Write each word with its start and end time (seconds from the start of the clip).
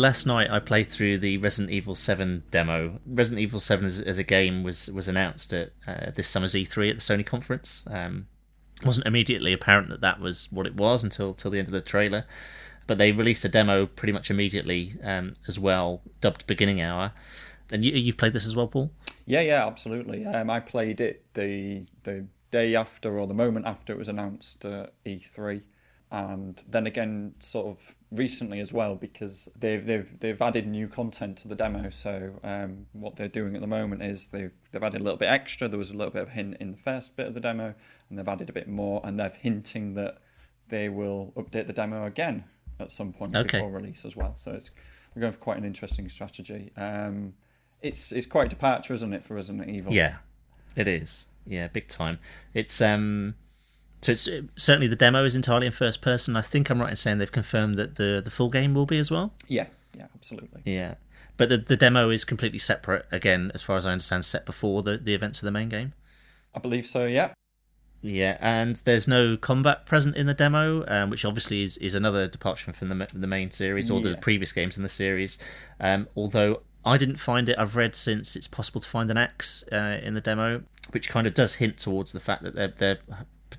last 0.00 0.26
night 0.26 0.50
I 0.50 0.58
played 0.58 0.88
through 0.88 1.18
the 1.18 1.36
Resident 1.38 1.70
Evil 1.70 1.94
7 1.94 2.44
demo. 2.50 3.00
Resident 3.06 3.40
Evil 3.40 3.60
7 3.60 3.84
as, 3.84 4.00
as 4.00 4.18
a 4.18 4.24
game 4.24 4.62
was 4.62 4.88
was 4.88 5.06
announced 5.06 5.52
at 5.52 5.72
uh, 5.86 6.10
this 6.14 6.26
summer's 6.26 6.54
E3 6.54 6.90
at 6.90 6.96
the 6.96 7.02
Sony 7.02 7.24
conference. 7.24 7.84
Um, 7.88 8.26
wasn't 8.84 9.06
immediately 9.06 9.52
apparent 9.52 9.90
that 9.90 10.00
that 10.00 10.20
was 10.20 10.48
what 10.50 10.66
it 10.66 10.74
was 10.74 11.04
until 11.04 11.34
till 11.34 11.50
the 11.50 11.58
end 11.58 11.68
of 11.68 11.72
the 11.72 11.82
trailer, 11.82 12.24
but 12.86 12.96
they 12.98 13.12
released 13.12 13.44
a 13.44 13.48
demo 13.48 13.86
pretty 13.86 14.12
much 14.12 14.30
immediately 14.30 14.94
um, 15.02 15.34
as 15.46 15.58
well, 15.58 16.00
dubbed 16.20 16.46
Beginning 16.46 16.80
Hour. 16.80 17.12
And 17.70 17.84
you, 17.84 17.92
you've 17.92 18.16
played 18.16 18.32
this 18.32 18.46
as 18.46 18.56
well, 18.56 18.66
Paul? 18.66 18.90
Yeah, 19.26 19.42
yeah, 19.42 19.66
absolutely. 19.66 20.24
Um, 20.24 20.50
I 20.50 20.60
played 20.60 21.00
it 21.00 21.24
the 21.34 21.84
the 22.04 22.26
day 22.50 22.74
after 22.74 23.18
or 23.18 23.26
the 23.26 23.34
moment 23.34 23.66
after 23.66 23.92
it 23.92 23.98
was 23.98 24.08
announced 24.08 24.64
at 24.64 24.92
E3, 25.04 25.62
and 26.10 26.62
then 26.68 26.86
again, 26.86 27.34
sort 27.38 27.66
of 27.66 27.94
recently 28.10 28.58
as 28.58 28.72
well 28.72 28.96
because 28.96 29.48
they've 29.58 29.84
they've 29.84 30.18
they've 30.18 30.42
added 30.42 30.66
new 30.66 30.88
content 30.88 31.38
to 31.38 31.48
the 31.48 31.54
demo. 31.54 31.88
So 31.90 32.40
um, 32.42 32.86
what 32.92 33.16
they're 33.16 33.28
doing 33.28 33.54
at 33.54 33.60
the 33.60 33.68
moment 33.68 34.02
is 34.02 34.28
they've 34.28 34.52
they've 34.72 34.82
added 34.82 35.00
a 35.00 35.04
little 35.04 35.18
bit 35.18 35.28
extra. 35.28 35.68
There 35.68 35.78
was 35.78 35.90
a 35.90 35.96
little 35.96 36.12
bit 36.12 36.22
of 36.22 36.30
hint 36.30 36.56
in 36.58 36.72
the 36.72 36.76
first 36.76 37.16
bit 37.16 37.28
of 37.28 37.34
the 37.34 37.40
demo, 37.40 37.74
and 38.08 38.18
they've 38.18 38.28
added 38.28 38.50
a 38.50 38.52
bit 38.52 38.68
more, 38.68 39.00
and 39.04 39.20
they're 39.20 39.30
hinting 39.30 39.94
that 39.94 40.18
they 40.68 40.88
will 40.88 41.32
update 41.36 41.66
the 41.66 41.72
demo 41.72 42.04
again 42.06 42.44
at 42.80 42.90
some 42.90 43.12
point 43.12 43.36
okay. 43.36 43.58
before 43.58 43.70
release 43.70 44.04
as 44.04 44.16
well. 44.16 44.34
So 44.34 44.52
it's 44.52 44.72
we're 45.14 45.20
going 45.20 45.32
for 45.32 45.38
quite 45.38 45.58
an 45.58 45.64
interesting 45.64 46.08
strategy. 46.08 46.72
Um, 46.76 47.34
it's 47.82 48.10
it's 48.10 48.26
quite 48.26 48.46
a 48.46 48.50
departure, 48.50 48.94
isn't 48.94 49.12
it, 49.12 49.22
for 49.22 49.34
Resident 49.34 49.68
Evil? 49.70 49.92
Yeah, 49.92 50.16
it 50.74 50.88
is. 50.88 51.26
Yeah, 51.46 51.68
big 51.68 51.88
time. 51.88 52.18
It's 52.52 52.80
um, 52.80 53.36
so 54.00 54.12
it's 54.12 54.28
certainly 54.56 54.86
the 54.86 54.96
demo 54.96 55.24
is 55.24 55.34
entirely 55.34 55.66
in 55.66 55.72
first 55.72 56.00
person. 56.00 56.36
I 56.36 56.42
think 56.42 56.70
I'm 56.70 56.80
right 56.80 56.90
in 56.90 56.96
saying 56.96 57.18
they've 57.18 57.30
confirmed 57.30 57.76
that 57.76 57.96
the 57.96 58.20
the 58.22 58.30
full 58.30 58.48
game 58.48 58.74
will 58.74 58.86
be 58.86 58.98
as 58.98 59.10
well. 59.10 59.32
Yeah, 59.46 59.66
yeah, 59.96 60.06
absolutely. 60.14 60.62
Yeah, 60.64 60.94
but 61.36 61.48
the 61.48 61.58
the 61.58 61.76
demo 61.76 62.10
is 62.10 62.24
completely 62.24 62.58
separate. 62.58 63.06
Again, 63.12 63.50
as 63.54 63.62
far 63.62 63.76
as 63.76 63.86
I 63.86 63.92
understand, 63.92 64.24
set 64.24 64.46
before 64.46 64.82
the 64.82 64.96
the 64.96 65.14
events 65.14 65.40
of 65.40 65.44
the 65.44 65.52
main 65.52 65.68
game. 65.68 65.92
I 66.54 66.58
believe 66.58 66.86
so. 66.86 67.06
Yeah. 67.06 67.32
Yeah, 68.02 68.38
and 68.40 68.76
there's 68.86 69.06
no 69.06 69.36
combat 69.36 69.84
present 69.84 70.16
in 70.16 70.26
the 70.26 70.32
demo, 70.32 70.86
um, 70.88 71.10
which 71.10 71.22
obviously 71.26 71.62
is, 71.62 71.76
is 71.76 71.94
another 71.94 72.26
departure 72.26 72.72
from 72.72 72.88
the 72.88 73.06
the 73.14 73.26
main 73.26 73.50
series 73.50 73.90
or 73.90 74.00
yeah. 74.00 74.12
the 74.12 74.16
previous 74.16 74.52
games 74.52 74.78
in 74.78 74.82
the 74.82 74.88
series. 74.88 75.38
Um, 75.78 76.08
although 76.16 76.62
I 76.84 76.96
didn't 76.96 77.18
find 77.18 77.48
it. 77.48 77.58
I've 77.58 77.76
read 77.76 77.94
since 77.94 78.36
it's 78.36 78.48
possible 78.48 78.80
to 78.80 78.88
find 78.88 79.10
an 79.10 79.18
axe 79.18 79.64
uh, 79.70 79.98
in 80.02 80.14
the 80.14 80.20
demo, 80.20 80.62
which 80.92 81.08
kind 81.08 81.26
of 81.26 81.34
does 81.34 81.56
hint 81.56 81.78
towards 81.78 82.12
the 82.12 82.20
fact 82.20 82.42
that 82.42 82.54
there, 82.54 82.72
there 82.78 82.98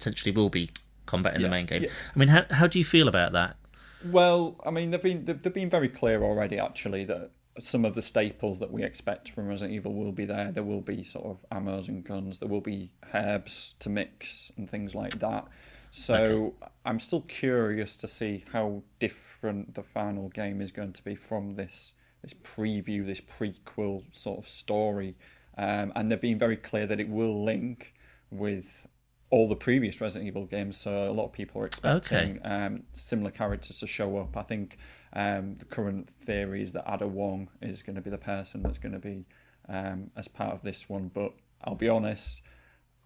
potentially 0.02 0.32
will 0.32 0.50
be 0.50 0.72
combat 1.06 1.36
in 1.36 1.42
yeah, 1.42 1.48
the 1.48 1.52
main 1.52 1.66
game. 1.68 1.84
Yeah. 1.84 1.90
I 2.16 2.20
mean, 2.20 2.30
how 2.30 2.46
how 2.50 2.68
do 2.68 2.80
you 2.80 2.86
feel 2.86 3.08
about 3.08 3.32
that? 3.34 3.56
Well, 4.04 4.60
I 4.66 4.72
mean, 4.72 4.90
they've 4.92 5.02
been 5.02 5.26
they've, 5.26 5.42
they've 5.42 5.54
been 5.54 5.70
very 5.70 5.90
clear 5.90 6.24
already, 6.24 6.58
actually, 6.58 7.06
that 7.06 7.32
some 7.60 7.86
of 7.86 7.94
the 7.96 8.02
staples 8.02 8.60
that 8.60 8.72
we 8.72 8.84
expect 8.84 9.30
from 9.30 9.48
Resident 9.48 9.76
Evil 9.76 9.94
will 9.94 10.12
be 10.12 10.26
there. 10.26 10.52
There 10.52 10.64
will 10.64 10.82
be 10.82 11.04
sort 11.04 11.26
of 11.26 11.46
ammos 11.52 11.88
and 11.88 12.04
guns. 12.04 12.40
There 12.40 12.50
will 12.50 12.62
be 12.62 12.92
herbs 13.14 13.76
to 13.80 13.90
mix 13.90 14.52
and 14.58 14.70
things 14.70 14.96
like 14.96 15.20
that. 15.20 15.48
So 15.92 16.56
okay. 16.62 16.72
I'm 16.86 17.00
still 17.00 17.22
curious 17.22 17.98
to 17.98 18.08
see 18.08 18.46
how 18.54 18.84
different 19.00 19.76
the 19.76 19.84
final 19.84 20.30
game 20.30 20.62
is 20.62 20.72
going 20.72 20.94
to 20.94 21.04
be 21.04 21.16
from 21.16 21.56
this 21.56 21.94
this 22.22 22.34
preview, 22.34 23.06
this 23.06 23.22
prequel 23.22 24.04
sort 24.16 24.40
of 24.40 24.48
story. 24.48 25.16
Um, 25.58 25.92
and 25.96 26.10
they've 26.10 26.22
been 26.22 26.40
very 26.40 26.56
clear 26.56 26.88
that 26.88 27.00
it 27.00 27.10
will 27.10 27.44
link 27.44 27.94
with 28.30 28.88
all 29.32 29.48
the 29.48 29.56
previous 29.56 30.00
Resident 30.02 30.28
Evil 30.28 30.46
games. 30.46 30.78
So 30.78 31.10
a 31.10 31.14
lot 31.14 31.26
of 31.26 31.32
people 31.32 31.62
are 31.62 31.66
expecting 31.66 32.38
okay. 32.38 32.40
um, 32.44 32.84
similar 32.94 33.32
characters 33.32 33.80
to 33.80 33.88
show 33.88 34.18
up. 34.18 34.38
I 34.38 34.44
think 34.44 34.78
um, 35.14 35.56
the 35.58 35.66
current 35.66 36.10
theory 36.10 36.62
is 36.62 36.74
that 36.74 36.84
Ada 36.88 37.08
Wong 37.08 37.50
is 37.62 37.82
going 37.82 37.96
to 37.96 38.02
be 38.02 38.10
the 38.10 38.18
person 38.18 38.62
that's 38.62 38.78
going 38.78 38.92
to 38.92 39.00
be 39.00 39.26
um, 39.68 40.12
as 40.16 40.28
part 40.28 40.54
of 40.54 40.62
this 40.62 40.90
one. 40.90 41.10
But 41.14 41.34
I'll 41.64 41.76
be 41.76 41.90
honest, 41.90 42.42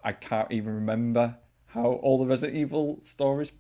I 0.04 0.12
can't 0.12 0.52
even 0.52 0.74
remember 0.74 1.38
how 1.68 1.94
all 1.94 2.18
the 2.18 2.26
Resident 2.26 2.58
Evil 2.58 3.00
stories 3.04 3.52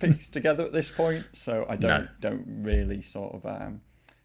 pieced 0.00 0.32
together 0.32 0.64
at 0.64 0.72
this 0.72 0.90
point. 0.90 1.26
So 1.32 1.66
I 1.68 1.76
don't 1.76 2.04
no. 2.04 2.08
don't 2.20 2.44
really 2.46 3.02
sort 3.02 3.34
of 3.34 3.44
um, 3.44 3.82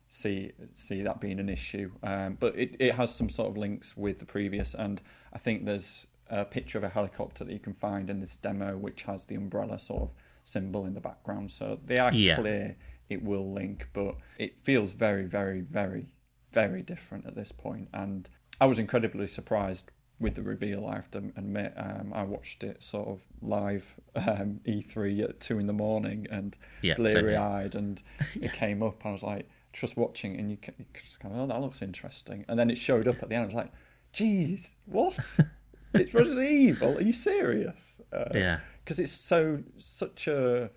see 0.07 0.51
see 0.73 1.01
that 1.01 1.19
being 1.19 1.39
an 1.39 1.49
issue. 1.49 1.91
Um, 2.03 2.37
but 2.39 2.55
it, 2.55 2.77
it 2.79 2.95
has 2.95 3.13
some 3.13 3.29
sort 3.29 3.49
of 3.49 3.57
links 3.57 3.97
with 3.97 4.19
the 4.19 4.25
previous, 4.25 4.73
and 4.73 5.01
I 5.33 5.39
think 5.39 5.65
there's 5.65 6.07
a 6.31 6.45
picture 6.45 6.77
of 6.77 6.83
a 6.83 6.89
helicopter 6.89 7.43
that 7.43 7.51
you 7.51 7.59
can 7.59 7.73
find 7.73 8.09
in 8.09 8.19
this 8.19 8.35
demo, 8.35 8.77
which 8.77 9.03
has 9.03 9.25
the 9.25 9.35
umbrella 9.35 9.77
sort 9.77 10.03
of 10.03 10.09
symbol 10.43 10.85
in 10.85 10.93
the 10.93 11.01
background. 11.01 11.51
So 11.51 11.79
they 11.85 11.99
are 11.99 12.13
yeah. 12.13 12.37
clear 12.37 12.75
it 13.09 13.21
will 13.21 13.51
link, 13.51 13.89
but 13.93 14.15
it 14.39 14.55
feels 14.63 14.93
very, 14.93 15.25
very, 15.25 15.59
very, 15.59 16.07
very 16.53 16.81
different 16.81 17.25
at 17.25 17.35
this 17.35 17.51
point. 17.51 17.89
And 17.93 18.29
I 18.59 18.65
was 18.65 18.79
incredibly 18.79 19.27
surprised 19.27 19.91
with 20.19 20.35
the 20.35 20.43
reveal. 20.43 20.85
I 20.85 20.95
have 20.95 21.11
to 21.11 21.17
admit, 21.17 21.73
um, 21.75 22.13
I 22.15 22.23
watched 22.23 22.63
it 22.63 22.81
sort 22.81 23.09
of 23.09 23.19
live 23.41 23.95
um, 24.15 24.61
E3 24.65 25.23
at 25.23 25.39
two 25.41 25.59
in 25.59 25.67
the 25.67 25.73
morning 25.73 26.27
and 26.31 26.55
yeah, 26.81 26.93
bleary 26.93 27.35
eyed, 27.35 27.75
and 27.75 28.01
yeah. 28.35 28.45
it 28.45 28.53
came 28.53 28.81
up. 28.81 29.05
I 29.05 29.11
was 29.11 29.23
like 29.23 29.49
just 29.73 29.97
watching, 29.97 30.39
and 30.39 30.49
you, 30.49 30.57
you 30.77 30.85
just 30.93 31.19
kind 31.19 31.35
of, 31.35 31.41
oh, 31.41 31.47
that 31.47 31.59
looks 31.59 31.81
interesting. 31.81 32.45
And 32.47 32.57
then 32.57 32.69
it 32.69 32.77
showed 32.77 33.07
up 33.07 33.21
at 33.21 33.27
the 33.27 33.35
end. 33.35 33.43
I 33.43 33.45
was 33.47 33.55
like, 33.55 33.73
geez, 34.13 34.75
what? 34.85 35.37
it's 35.93 36.13
Resident 36.13 36.49
Evil. 36.49 36.97
Are 36.97 37.01
you 37.01 37.13
serious? 37.13 38.01
Uh, 38.11 38.25
yeah. 38.33 38.59
Because 38.83 38.99
it's 38.99 39.11
so 39.11 39.63
such 39.77 40.27
a 40.27 40.71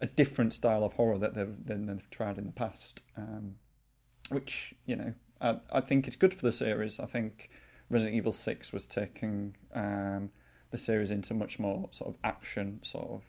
a 0.00 0.06
different 0.06 0.52
style 0.52 0.84
of 0.84 0.94
horror 0.94 1.18
that 1.18 1.34
they've 1.34 1.64
than 1.64 1.86
they've 1.86 2.10
tried 2.10 2.38
in 2.38 2.46
the 2.46 2.52
past, 2.52 3.02
um, 3.16 3.56
which 4.28 4.74
you 4.86 4.96
know 4.96 5.14
I, 5.40 5.60
I, 5.72 5.80
think 5.80 6.06
it's 6.06 6.16
good 6.16 6.34
for 6.34 6.44
the 6.44 6.52
series. 6.52 7.00
I 7.00 7.06
think 7.06 7.50
Resident 7.90 8.16
Evil 8.16 8.32
Six 8.32 8.72
was 8.72 8.86
taking 8.86 9.56
um, 9.74 10.30
the 10.70 10.78
series 10.78 11.10
into 11.10 11.34
much 11.34 11.58
more 11.58 11.88
sort 11.90 12.14
of 12.14 12.20
action 12.22 12.80
sort 12.82 13.08
of 13.08 13.22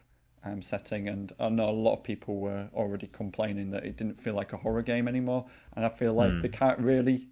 um, 0.44 0.62
setting, 0.62 1.08
and 1.08 1.32
I 1.40 1.50
know 1.50 1.70
a 1.70 1.72
lot 1.72 1.94
of 1.94 2.04
people 2.04 2.40
were 2.40 2.70
already 2.74 3.08
complaining 3.08 3.72
that 3.72 3.86
it 3.86 3.96
didn't 3.98 4.20
feel 4.20 4.34
like 4.34 4.54
a 4.54 4.58
horror 4.58 4.84
game 4.84 5.08
anymore, 5.08 5.46
and 5.76 5.86
I 5.86 5.90
feel 5.90 6.14
like 6.14 6.32
mm. 6.32 6.42
they 6.42 6.50
can't 6.50 6.80
really 6.80 7.28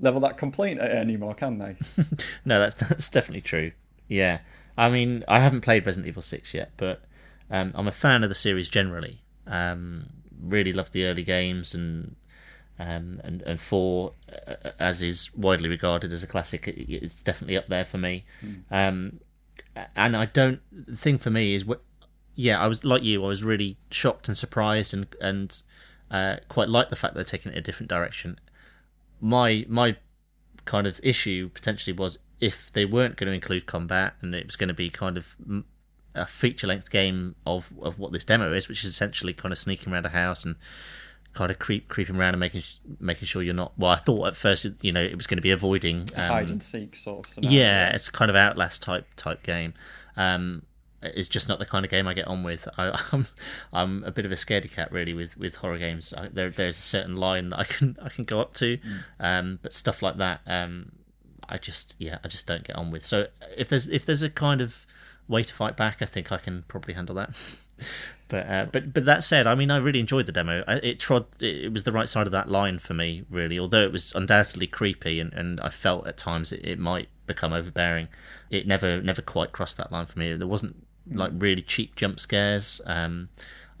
level 0.00 0.20
that 0.20 0.36
complaint 0.36 0.80
at 0.80 0.90
anymore, 0.90 1.34
can 1.34 1.58
they? 1.58 1.76
no, 2.44 2.60
that's 2.60 2.74
that's 2.74 3.08
definitely 3.08 3.42
true. 3.42 3.72
Yeah, 4.08 4.40
I 4.76 4.90
mean, 4.90 5.24
I 5.28 5.40
haven't 5.40 5.62
played 5.62 5.86
Resident 5.86 6.08
Evil 6.08 6.22
Six 6.22 6.54
yet, 6.54 6.72
but 6.76 7.02
um, 7.50 7.72
I'm 7.74 7.88
a 7.88 7.92
fan 7.92 8.22
of 8.22 8.28
the 8.28 8.34
series 8.34 8.68
generally. 8.68 9.22
Um, 9.46 10.10
really 10.40 10.72
love 10.72 10.90
the 10.92 11.04
early 11.04 11.24
games 11.24 11.74
and 11.74 12.16
um, 12.78 13.20
and 13.24 13.42
and 13.42 13.60
four, 13.60 14.12
uh, 14.46 14.70
as 14.78 15.02
is 15.02 15.34
widely 15.34 15.68
regarded 15.68 16.12
as 16.12 16.22
a 16.22 16.26
classic, 16.26 16.66
it's 16.66 17.22
definitely 17.22 17.56
up 17.56 17.66
there 17.66 17.84
for 17.84 17.98
me. 17.98 18.24
Mm. 18.44 18.62
Um, 18.70 19.20
and 19.96 20.16
I 20.16 20.26
don't. 20.26 20.60
The 20.70 20.96
thing 20.96 21.18
for 21.18 21.30
me 21.30 21.54
is 21.54 21.64
what? 21.64 21.82
yeah, 22.34 22.60
I 22.60 22.66
was 22.66 22.84
like 22.84 23.02
you. 23.02 23.24
I 23.24 23.28
was 23.28 23.42
really 23.42 23.76
shocked 23.90 24.28
and 24.28 24.36
surprised, 24.36 24.92
and 24.92 25.06
and 25.20 25.62
uh, 26.10 26.36
quite 26.48 26.68
like 26.68 26.90
the 26.90 26.96
fact 26.96 27.14
they're 27.14 27.24
taking 27.24 27.52
it 27.52 27.58
a 27.58 27.60
different 27.60 27.88
direction. 27.88 28.38
My 29.20 29.64
my 29.68 29.96
kind 30.64 30.86
of 30.86 31.00
issue 31.02 31.50
potentially 31.50 31.96
was 31.96 32.18
if 32.40 32.72
they 32.72 32.84
weren't 32.84 33.16
going 33.16 33.28
to 33.28 33.34
include 33.34 33.66
combat, 33.66 34.14
and 34.20 34.34
it 34.34 34.46
was 34.46 34.56
going 34.56 34.68
to 34.68 34.74
be 34.74 34.90
kind 34.90 35.16
of 35.16 35.36
a 36.14 36.26
feature 36.26 36.66
length 36.66 36.90
game 36.90 37.34
of 37.46 37.72
of 37.82 37.98
what 37.98 38.12
this 38.12 38.24
demo 38.24 38.52
is, 38.52 38.68
which 38.68 38.84
is 38.84 38.90
essentially 38.90 39.32
kind 39.32 39.52
of 39.52 39.58
sneaking 39.58 39.92
around 39.92 40.06
a 40.06 40.10
house 40.10 40.44
and 40.44 40.56
kind 41.34 41.50
of 41.50 41.58
creep 41.58 41.88
creeping 41.88 42.16
around 42.16 42.34
and 42.34 42.40
making 42.40 42.62
making 43.00 43.26
sure 43.26 43.42
you're 43.42 43.54
not. 43.54 43.72
Well, 43.78 43.90
I 43.90 43.96
thought 43.96 44.28
at 44.28 44.36
first 44.36 44.66
you 44.80 44.92
know 44.92 45.02
it 45.02 45.16
was 45.16 45.26
going 45.26 45.38
to 45.38 45.42
be 45.42 45.50
avoiding 45.50 46.08
um, 46.14 46.30
hide 46.30 46.50
and 46.50 46.62
seek 46.62 46.96
sort 46.96 47.26
of. 47.26 47.32
Scenario. 47.32 47.58
Yeah, 47.58 47.94
it's 47.94 48.08
kind 48.08 48.30
of 48.30 48.36
Outlast 48.36 48.82
type 48.82 49.06
type 49.16 49.42
game. 49.42 49.74
Um, 50.16 50.62
it's 51.14 51.28
just 51.28 51.48
not 51.48 51.58
the 51.58 51.66
kind 51.66 51.84
of 51.84 51.90
game 51.90 52.06
I 52.06 52.14
get 52.14 52.26
on 52.26 52.42
with. 52.42 52.68
I, 52.78 53.00
am 53.12 53.28
I'm 53.72 54.04
a 54.04 54.10
bit 54.10 54.24
of 54.24 54.32
a 54.32 54.36
scaredy 54.36 54.70
cat 54.70 54.90
really 54.92 55.14
with, 55.14 55.36
with 55.36 55.56
horror 55.56 55.78
games. 55.78 56.12
I, 56.16 56.28
there 56.28 56.50
there's 56.50 56.78
a 56.78 56.82
certain 56.82 57.16
line 57.16 57.50
that 57.50 57.58
I 57.58 57.64
can 57.64 57.96
I 58.02 58.08
can 58.08 58.24
go 58.24 58.40
up 58.40 58.54
to, 58.54 58.78
mm. 58.78 59.02
um, 59.20 59.58
but 59.62 59.72
stuff 59.72 60.02
like 60.02 60.16
that, 60.18 60.40
um, 60.46 60.92
I 61.48 61.58
just 61.58 61.94
yeah 61.98 62.18
I 62.24 62.28
just 62.28 62.46
don't 62.46 62.64
get 62.64 62.76
on 62.76 62.90
with. 62.90 63.04
So 63.04 63.28
if 63.56 63.68
there's 63.68 63.88
if 63.88 64.06
there's 64.06 64.22
a 64.22 64.30
kind 64.30 64.60
of 64.60 64.86
way 65.28 65.42
to 65.42 65.54
fight 65.54 65.76
back, 65.76 65.98
I 66.00 66.06
think 66.06 66.32
I 66.32 66.38
can 66.38 66.64
probably 66.68 66.94
handle 66.94 67.14
that. 67.16 67.30
but 68.28 68.48
uh, 68.48 68.66
but 68.70 68.92
but 68.92 69.04
that 69.04 69.24
said, 69.24 69.46
I 69.46 69.54
mean 69.54 69.70
I 69.70 69.76
really 69.76 70.00
enjoyed 70.00 70.26
the 70.26 70.32
demo. 70.32 70.64
It 70.66 70.98
trod 71.00 71.26
it 71.40 71.72
was 71.72 71.84
the 71.84 71.92
right 71.92 72.08
side 72.08 72.26
of 72.26 72.32
that 72.32 72.48
line 72.48 72.78
for 72.78 72.94
me 72.94 73.24
really. 73.30 73.58
Although 73.58 73.82
it 73.82 73.92
was 73.92 74.12
undoubtedly 74.14 74.66
creepy 74.66 75.20
and, 75.20 75.32
and 75.32 75.60
I 75.60 75.70
felt 75.70 76.06
at 76.06 76.16
times 76.16 76.52
it, 76.52 76.64
it 76.64 76.78
might 76.78 77.08
become 77.26 77.52
overbearing. 77.52 78.08
It 78.50 78.66
never 78.66 79.00
never 79.00 79.22
quite 79.22 79.52
crossed 79.52 79.76
that 79.78 79.92
line 79.92 80.06
for 80.06 80.18
me. 80.18 80.34
There 80.34 80.46
wasn't 80.46 80.86
like 81.10 81.32
really 81.34 81.62
cheap 81.62 81.96
jump 81.96 82.20
scares. 82.20 82.80
Um, 82.86 83.28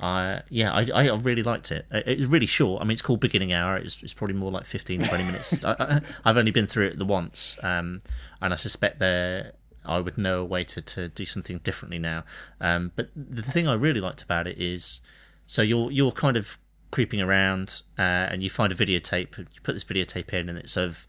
I 0.00 0.42
yeah, 0.48 0.72
I, 0.72 0.86
I 0.90 1.14
really 1.14 1.42
liked 1.42 1.70
it. 1.70 1.86
It 1.90 2.18
was 2.18 2.26
really 2.26 2.46
short. 2.46 2.82
I 2.82 2.84
mean, 2.84 2.92
it's 2.92 3.02
called 3.02 3.20
Beginning 3.20 3.52
Hour. 3.52 3.76
It's, 3.76 4.02
it's 4.02 4.14
probably 4.14 4.36
more 4.36 4.50
like 4.50 4.66
15, 4.66 5.04
20 5.04 5.24
minutes. 5.24 5.64
I, 5.64 6.00
have 6.24 6.36
only 6.36 6.50
been 6.50 6.66
through 6.66 6.86
it 6.86 6.98
the 6.98 7.04
once, 7.04 7.58
um, 7.62 8.02
and 8.40 8.52
I 8.52 8.56
suspect 8.56 8.98
there 8.98 9.52
I 9.84 10.00
would 10.00 10.16
know 10.16 10.40
a 10.40 10.44
way 10.44 10.64
to, 10.64 10.82
to 10.82 11.08
do 11.08 11.24
something 11.24 11.58
differently 11.58 11.98
now. 11.98 12.24
Um, 12.60 12.92
but 12.96 13.10
the 13.14 13.42
thing 13.42 13.68
I 13.68 13.74
really 13.74 14.00
liked 14.00 14.22
about 14.22 14.46
it 14.46 14.58
is, 14.58 15.00
so 15.46 15.62
you're 15.62 15.90
you're 15.90 16.12
kind 16.12 16.36
of 16.36 16.58
creeping 16.90 17.20
around, 17.20 17.82
uh, 17.98 18.02
and 18.30 18.42
you 18.42 18.50
find 18.50 18.72
a 18.72 18.76
videotape. 18.76 19.36
You 19.38 19.60
put 19.62 19.74
this 19.74 19.84
videotape 19.84 20.32
in, 20.32 20.48
and 20.48 20.58
it's 20.58 20.76
of 20.76 21.06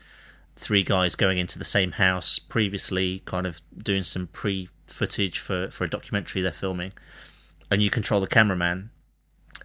three 0.55 0.83
guys 0.83 1.15
going 1.15 1.37
into 1.37 1.59
the 1.59 1.65
same 1.65 1.93
house 1.93 2.39
previously, 2.39 3.21
kind 3.25 3.45
of 3.47 3.61
doing 3.77 4.03
some 4.03 4.27
pre 4.27 4.69
footage 4.87 5.39
for 5.39 5.69
for 5.71 5.83
a 5.83 5.89
documentary 5.89 6.41
they're 6.41 6.51
filming, 6.51 6.93
and 7.71 7.81
you 7.81 7.89
control 7.89 8.21
the 8.21 8.27
cameraman. 8.27 8.91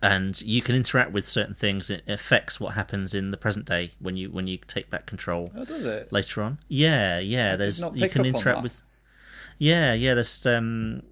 And 0.02 0.40
you 0.40 0.62
can 0.62 0.74
interact 0.74 1.12
with 1.12 1.28
certain 1.28 1.52
things. 1.54 1.90
It 1.90 2.02
affects 2.08 2.58
what 2.58 2.72
happens 2.74 3.12
in 3.12 3.32
the 3.32 3.36
present 3.36 3.66
day 3.66 3.90
when 3.98 4.16
you 4.16 4.30
when 4.30 4.46
you 4.46 4.56
take 4.66 4.88
back 4.88 5.04
control 5.04 5.50
Oh, 5.54 5.64
does 5.66 5.84
it? 5.84 6.10
later 6.10 6.42
on. 6.42 6.58
Yeah, 6.68 7.18
yeah. 7.18 7.56
there's 7.56 7.82
not 7.82 7.94
you 7.96 8.08
can 8.08 8.24
interact 8.24 8.62
with. 8.62 8.80
Yeah, 9.58 9.92
yeah. 9.92 10.14
There's 10.14 10.46
um, 10.46 11.02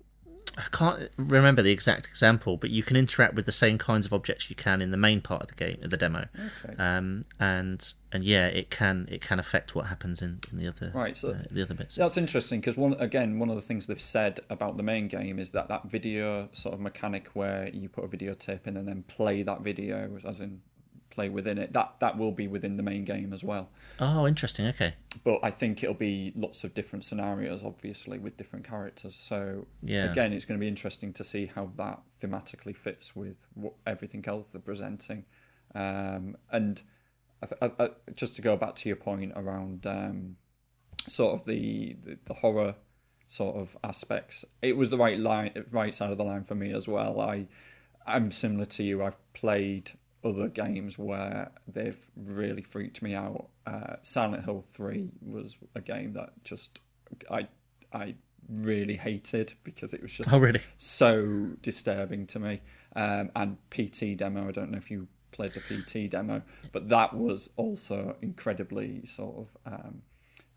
I 0.58 0.66
can't 0.72 1.08
remember 1.16 1.62
the 1.62 1.70
exact 1.70 2.06
example, 2.06 2.56
but 2.56 2.70
you 2.70 2.82
can 2.82 2.96
interact 2.96 3.34
with 3.34 3.46
the 3.46 3.52
same 3.52 3.78
kinds 3.78 4.06
of 4.06 4.12
objects 4.12 4.50
you 4.50 4.56
can 4.56 4.82
in 4.82 4.90
the 4.90 4.96
main 4.96 5.20
part 5.20 5.43
of 5.43 5.49
the 5.49 5.55
game, 5.55 5.78
the 5.81 5.96
demo. 5.96 6.26
Okay. 6.64 6.75
Um, 6.82 7.25
and 7.38 7.94
and 8.10 8.25
yeah, 8.25 8.46
it 8.46 8.69
can 8.69 9.06
it 9.10 9.20
can 9.20 9.38
affect 9.38 9.75
what 9.76 9.87
happens 9.87 10.20
in, 10.20 10.40
in 10.50 10.58
the 10.58 10.66
other 10.66 10.90
Right, 10.93 11.16
so- 11.16 11.31
uh, 11.31 11.43
the 11.50 11.62
other 11.62 11.75
bits. 11.75 11.94
That's 11.94 12.16
interesting 12.16 12.60
because 12.60 12.76
one 12.76 12.94
again, 12.94 13.38
one 13.38 13.50
of 13.50 13.56
the 13.56 13.62
things 13.62 13.87
they've 13.87 14.00
said 14.00 14.40
about 14.50 14.76
the 14.76 14.82
main 14.82 15.06
game 15.06 15.38
is 15.38 15.52
that 15.52 15.69
that 15.69 15.84
video 15.84 16.49
sort 16.52 16.75
of 16.75 16.81
mechanic 16.81 17.28
where 17.34 17.70
you 17.72 17.88
put 17.88 18.05
a 18.05 18.08
videotape 18.08 18.66
in 18.66 18.76
and 18.76 18.88
then 18.88 19.05
play 19.05 19.43
that 19.44 19.60
video, 19.60 20.19
as 20.26 20.40
in 20.40 20.60
play 21.10 21.28
within 21.28 21.58
it. 21.58 21.72
That 21.72 21.94
that 22.00 22.16
will 22.16 22.32
be 22.32 22.49
within 22.49 22.76
the 22.76 22.82
main 22.82 23.05
game 23.05 23.32
as 23.32 23.43
well. 23.44 23.70
Oh, 23.99 24.26
interesting. 24.26 24.66
Okay. 24.66 24.94
But 25.25 25.40
I 25.43 25.50
think 25.50 25.82
it'll 25.82 25.94
be 25.94 26.32
lots 26.37 26.64
of 26.64 26.75
different 26.75 27.05
scenarios, 27.05 27.64
obviously, 27.64 28.19
with 28.19 28.37
different 28.37 28.66
characters. 28.69 29.14
So 29.14 29.66
Yeah. 29.82 30.10
again, 30.10 30.32
it's 30.32 30.44
going 30.44 30.58
to 30.58 30.62
be 30.62 30.69
interesting 30.69 31.12
to 31.14 31.25
see 31.25 31.46
how 31.46 31.70
that 31.76 32.00
thematically 32.20 32.76
fits 32.76 33.14
with 33.16 33.46
what, 33.55 33.75
everything 33.87 34.25
else 34.26 34.49
they're 34.49 34.60
presenting. 34.60 35.25
Um, 35.75 36.37
and 36.50 36.82
I 37.43 37.46
th- 37.46 37.58
I, 37.78 37.84
I, 37.84 37.88
just 38.14 38.37
to 38.37 38.43
go 38.43 38.56
back 38.56 38.75
to 38.76 38.88
your 38.88 38.96
point 38.96 39.32
around 39.37 39.87
um, 39.87 40.37
sort 41.08 41.34
of 41.34 41.46
the, 41.46 41.96
the 42.02 42.19
the 42.25 42.34
horror 42.34 42.75
sort 43.26 43.56
of 43.56 43.76
aspects, 43.84 44.44
it 44.62 44.76
was 44.76 44.88
the 44.90 44.96
right 44.96 45.19
line, 45.19 45.52
right 45.70 45.94
side 45.94 46.10
of 46.10 46.19
the 46.19 46.25
line 46.25 46.44
for 46.44 46.55
me 46.55 46.72
as 46.72 46.88
well. 46.88 47.20
I 47.20 47.46
I'm 48.06 48.31
similar 48.31 48.64
to 48.64 48.82
you. 48.82 49.02
I've 49.05 49.19
played 49.34 49.93
other 50.25 50.49
games 50.49 50.99
where 50.99 51.50
they've 51.67 52.11
really 52.17 52.62
freaked 52.62 53.03
me 53.03 53.15
out. 53.15 53.49
Uh, 53.67 53.97
Silent 54.03 54.44
Hill 54.44 54.65
Three 54.73 55.11
was 55.23 55.56
a 55.75 55.81
game 55.81 56.12
that 56.15 56.31
just 56.44 56.81
I 57.31 57.49
I 57.93 58.15
really 58.49 58.97
hated 58.97 59.53
because 59.65 59.93
it 59.93 60.03
was 60.03 60.12
just 60.12 60.32
Oh, 60.32 60.38
really? 60.38 60.61
so 60.79 61.50
disturbing 61.62 62.26
to 62.29 62.41
me. 62.41 62.61
Um, 62.97 63.31
and 63.37 63.56
PT 63.70 64.17
demo, 64.17 64.49
I 64.49 64.53
don't 64.53 64.70
know 64.70 64.79
if 64.79 64.91
you 64.91 65.06
played 65.31 65.53
the 65.53 65.61
PT 65.61 66.11
demo, 66.11 66.43
but 66.73 66.88
that 66.88 67.15
was 67.15 67.50
also 67.56 68.17
incredibly 68.23 69.05
sort 69.05 69.37
of 69.37 69.56
um, 69.73 70.03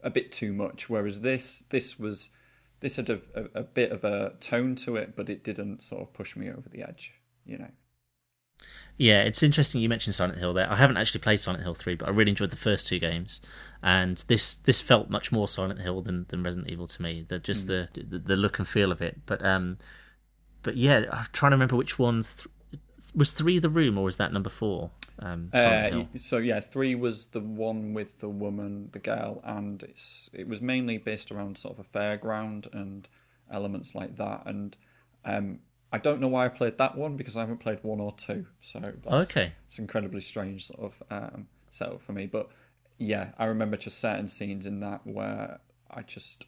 a 0.02 0.10
bit 0.10 0.31
too 0.31 0.54
much. 0.54 0.90
Whereas 0.90 1.22
this, 1.22 1.60
this 1.69 2.00
was 2.00 2.30
this 2.80 2.96
had 2.96 3.10
a, 3.10 3.22
a, 3.36 3.60
a 3.60 3.63
bit 3.63 3.92
of 3.92 4.04
a 4.04 4.34
tone 4.40 4.74
to 4.75 4.96
it, 4.96 5.16
but 5.16 5.30
it 5.30 5.44
didn't 5.44 5.84
sort 5.84 6.02
of 6.02 6.13
push 6.13 6.36
me 6.36 6.50
over 6.50 6.68
the 6.69 6.81
edge. 6.81 7.13
You 7.46 7.58
know. 7.60 7.72
Yeah, 8.97 9.23
it's 9.23 9.41
interesting 9.41 9.81
you 9.81 9.89
mentioned 9.89 10.15
Silent 10.15 10.38
Hill 10.38 10.53
there. 10.53 10.71
I 10.71 10.75
haven't 10.75 10.97
actually 10.97 11.21
played 11.21 11.39
Silent 11.39 11.63
Hill 11.63 11.73
3, 11.73 11.95
but 11.95 12.07
I 12.07 12.11
really 12.11 12.29
enjoyed 12.29 12.51
the 12.51 12.57
first 12.57 12.88
two 12.88 12.99
games. 12.99 13.41
And 13.81 14.23
this 14.27 14.55
this 14.55 14.79
felt 14.79 15.09
much 15.09 15.31
more 15.31 15.47
Silent 15.47 15.81
Hill 15.81 16.01
than, 16.01 16.25
than 16.29 16.43
Resident 16.43 16.69
Evil 16.69 16.88
to 16.88 17.01
me. 17.01 17.25
The 17.27 17.39
just 17.39 17.67
the, 17.67 17.89
the 17.93 18.19
the 18.19 18.35
look 18.35 18.59
and 18.59 18.67
feel 18.67 18.91
of 18.91 19.01
it. 19.01 19.21
But 19.25 19.43
um 19.43 19.77
but 20.61 20.77
yeah, 20.77 21.05
I'm 21.11 21.25
trying 21.33 21.51
to 21.51 21.55
remember 21.55 21.75
which 21.75 21.97
one 21.97 22.21
th- 22.21 22.47
was 23.15 23.31
3 23.31 23.59
the 23.59 23.69
room 23.69 23.97
or 23.97 24.03
was 24.03 24.17
that 24.17 24.31
number 24.31 24.49
4? 24.49 24.91
Um 25.19 25.49
Uh, 25.51 26.03
so 26.15 26.38
yeah, 26.38 26.59
three 26.59 26.93
was 26.93 27.27
the 27.27 27.41
one 27.41 27.93
with 27.93 28.19
the 28.19 28.29
woman, 28.29 28.89
the 28.91 28.99
girl, 28.99 29.41
and 29.43 29.81
it's 29.83 30.29
it 30.33 30.47
was 30.47 30.61
mainly 30.61 30.97
based 30.97 31.31
around 31.31 31.57
sort 31.57 31.79
of 31.79 31.85
a 31.85 31.89
fairground 31.89 32.71
and 32.73 33.07
elements 33.49 33.95
like 33.95 34.15
that. 34.17 34.43
And 34.45 34.77
um, 35.25 35.59
I 35.91 35.97
don't 35.97 36.21
know 36.21 36.27
why 36.29 36.45
I 36.45 36.49
played 36.49 36.77
that 36.77 36.97
one 36.97 37.17
because 37.17 37.35
I 37.35 37.41
haven't 37.41 37.57
played 37.59 37.79
one 37.81 37.99
or 37.99 38.13
two. 38.13 38.45
So 38.61 38.79
that's, 38.79 39.29
Okay. 39.29 39.51
it's 39.65 39.77
incredibly 39.79 40.21
strange 40.21 40.67
sort 40.67 40.79
of 40.79 41.03
um, 41.09 41.47
setup 41.69 42.01
for 42.01 42.13
me. 42.13 42.27
But 42.27 42.49
yeah, 42.97 43.31
I 43.38 43.45
remember 43.45 43.77
just 43.77 43.99
certain 43.99 44.27
scenes 44.27 44.65
in 44.65 44.79
that 44.81 45.01
where 45.05 45.59
I 45.89 46.01
just. 46.03 46.47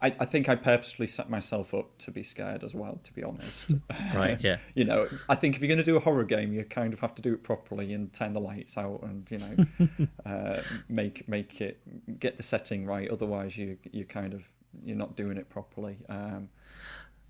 I, 0.00 0.06
I 0.18 0.24
think 0.24 0.48
I 0.48 0.56
purposefully 0.56 1.06
set 1.06 1.30
myself 1.30 1.72
up 1.72 1.96
to 1.98 2.10
be 2.10 2.24
scared 2.24 2.64
as 2.64 2.74
well, 2.74 2.98
to 3.04 3.12
be 3.12 3.22
honest. 3.22 3.72
Right, 4.14 4.36
yeah. 4.40 4.56
you 4.74 4.84
know, 4.84 5.08
I 5.28 5.36
think 5.36 5.54
if 5.54 5.60
you're 5.62 5.68
going 5.68 5.78
to 5.78 5.84
do 5.84 5.96
a 5.96 6.00
horror 6.00 6.24
game, 6.24 6.52
you 6.52 6.64
kind 6.64 6.92
of 6.92 6.98
have 7.00 7.14
to 7.14 7.22
do 7.22 7.32
it 7.34 7.44
properly 7.44 7.92
and 7.92 8.12
turn 8.12 8.32
the 8.32 8.40
lights 8.40 8.76
out 8.76 9.00
and 9.04 9.30
you 9.30 9.38
know, 9.38 10.08
uh, 10.26 10.62
make 10.88 11.28
make 11.28 11.60
it 11.60 12.18
get 12.18 12.36
the 12.36 12.42
setting 12.42 12.84
right. 12.84 13.08
Otherwise, 13.10 13.56
you 13.56 13.78
you 13.92 14.04
kind 14.04 14.34
of 14.34 14.50
you're 14.84 14.96
not 14.96 15.14
doing 15.14 15.36
it 15.36 15.48
properly. 15.48 15.98
Um, 16.08 16.48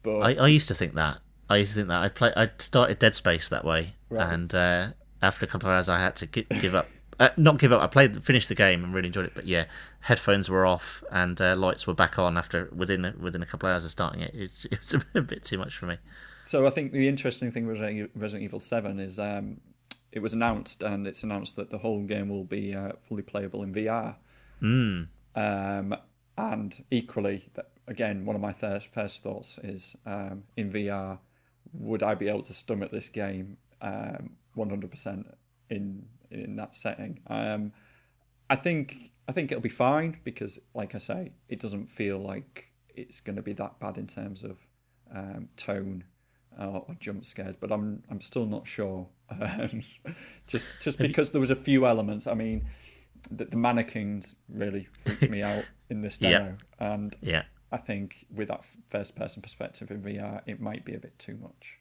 but 0.03 0.21
I, 0.21 0.35
I 0.45 0.49
used 0.49 0.69
to 0.69 0.75
think 0.75 0.95
that. 0.95 1.19
I 1.53 1.57
used 1.59 1.73
to 1.73 1.77
think 1.77 1.89
that. 1.89 2.03
I 2.03 2.09
play. 2.09 2.33
I 2.37 2.51
started 2.59 2.99
Dead 2.99 3.15
Space 3.15 3.49
that 3.49 3.65
way, 3.65 3.95
Right. 4.11 4.33
and 4.33 4.55
uh, 4.55 4.89
after 5.21 5.45
a 5.45 5.49
couple 5.49 5.69
of 5.69 5.75
hours, 5.75 5.89
I 5.89 6.01
had 6.01 6.17
to 6.17 6.27
gi- 6.27 6.47
give 6.61 6.75
up. 6.75 6.87
Uh, 7.21 7.29
not 7.37 7.59
give 7.59 7.73
up. 7.73 7.81
I 7.81 7.87
played, 7.87 8.25
finished 8.25 8.49
the 8.49 8.55
game, 8.55 8.83
and 8.83 8.93
really 8.95 9.07
enjoyed 9.09 9.27
it. 9.27 9.33
But 9.35 9.47
yeah, 9.47 9.67
headphones 10.01 10.49
were 10.49 10.67
off 10.67 11.05
and 11.11 11.41
uh, 11.41 11.55
lights 11.55 11.87
were 11.87 11.95
back 11.95 12.19
on 12.19 12.37
after 12.37 12.69
within 12.75 13.05
a, 13.05 13.15
within 13.21 13.43
a 13.43 13.47
couple 13.47 13.69
of 13.69 13.75
hours 13.75 13.85
of 13.85 13.91
starting 13.93 14.23
it. 14.23 14.33
It's, 14.35 14.65
it 14.71 14.81
was 14.81 14.95
a 15.15 15.21
bit 15.21 15.45
too 15.45 15.59
much 15.59 15.77
for 15.77 15.87
me. 15.87 15.99
So 16.43 16.67
I 16.67 16.71
think 16.71 16.93
the 16.93 17.07
interesting 17.07 17.53
thing 17.53 17.67
with 17.67 17.79
Resident 17.81 18.11
Resident 18.17 18.45
Evil 18.45 18.59
Seven 18.59 18.99
is 18.99 19.19
um, 19.21 19.61
it 20.11 20.21
was 20.21 20.33
announced, 20.33 20.83
and 20.83 21.07
it's 21.07 21.23
announced 21.23 21.55
that 21.57 21.71
the 21.71 21.79
whole 21.79 22.03
game 22.03 22.29
will 22.29 22.45
be 22.45 22.75
uh, 22.75 22.93
fully 23.07 23.23
playable 23.23 23.63
in 23.63 23.73
VR. 23.73 24.17
Mm. 24.61 25.07
Um, 25.37 25.97
and 26.39 26.85
equally, 26.91 27.47
again, 27.87 28.25
one 28.25 28.35
of 28.35 28.43
my 28.43 28.53
first, 28.53 28.89
first 28.89 29.23
thoughts 29.23 29.59
is 29.63 29.95
um, 30.07 30.45
in 30.57 30.73
VR, 30.73 31.19
would 31.73 32.03
I 32.03 32.15
be 32.15 32.29
able 32.29 32.43
to 32.43 32.55
stomach 32.55 32.91
this 32.91 33.09
game 33.09 33.57
um, 33.81 34.37
100% 34.57 35.25
in 35.71 36.07
in 36.31 36.57
that 36.57 36.75
setting? 36.75 37.21
Um, 37.27 37.73
I 38.51 38.57
think 38.57 39.13
I 39.29 39.33
think 39.33 39.51
it'll 39.53 39.63
be 39.63 39.69
fine 39.69 40.19
because, 40.25 40.59
like 40.75 40.95
I 40.95 40.99
say, 40.99 41.33
it 41.49 41.61
doesn't 41.61 41.87
feel 41.87 42.19
like 42.19 42.73
it's 42.95 43.21
going 43.21 43.37
to 43.37 43.43
be 43.43 43.53
that 43.55 43.79
bad 43.81 43.97
in 43.97 44.07
terms 44.07 44.43
of 44.43 44.59
um, 45.15 45.49
tone 45.57 46.05
or, 46.59 46.85
or 46.89 46.97
jump 47.01 47.25
scares. 47.25 47.55
But 47.59 47.73
I'm 47.73 48.03
I'm 48.11 48.21
still 48.21 48.47
not 48.47 48.67
sure. 48.67 49.09
Um, 49.31 49.83
just 50.47 50.75
just 50.81 50.99
because 50.99 51.31
there 51.33 51.41
was 51.41 51.51
a 51.51 51.57
few 51.57 51.87
elements. 51.87 52.27
I 52.27 52.35
mean, 52.35 52.67
the, 53.31 53.47
the 53.47 53.57
mannequins 53.57 54.35
really 54.49 54.89
freaked 54.93 55.31
me 55.31 55.43
out 55.43 55.65
in 55.89 56.03
this 56.03 56.19
Yeah. 56.21 56.39
demo, 56.39 56.57
and 56.79 57.17
Yeah. 57.23 57.45
I 57.73 57.79
think 57.79 58.27
with 58.33 58.49
that 58.49 58.63
first 58.91 59.17
person 59.17 59.43
perspective 59.43 59.91
in 59.91 60.03
VR, 60.03 60.43
it 60.47 60.61
might 60.61 60.85
be 60.85 60.95
a 60.95 60.99
bit 60.99 61.19
too 61.19 61.39
much. 61.41 61.79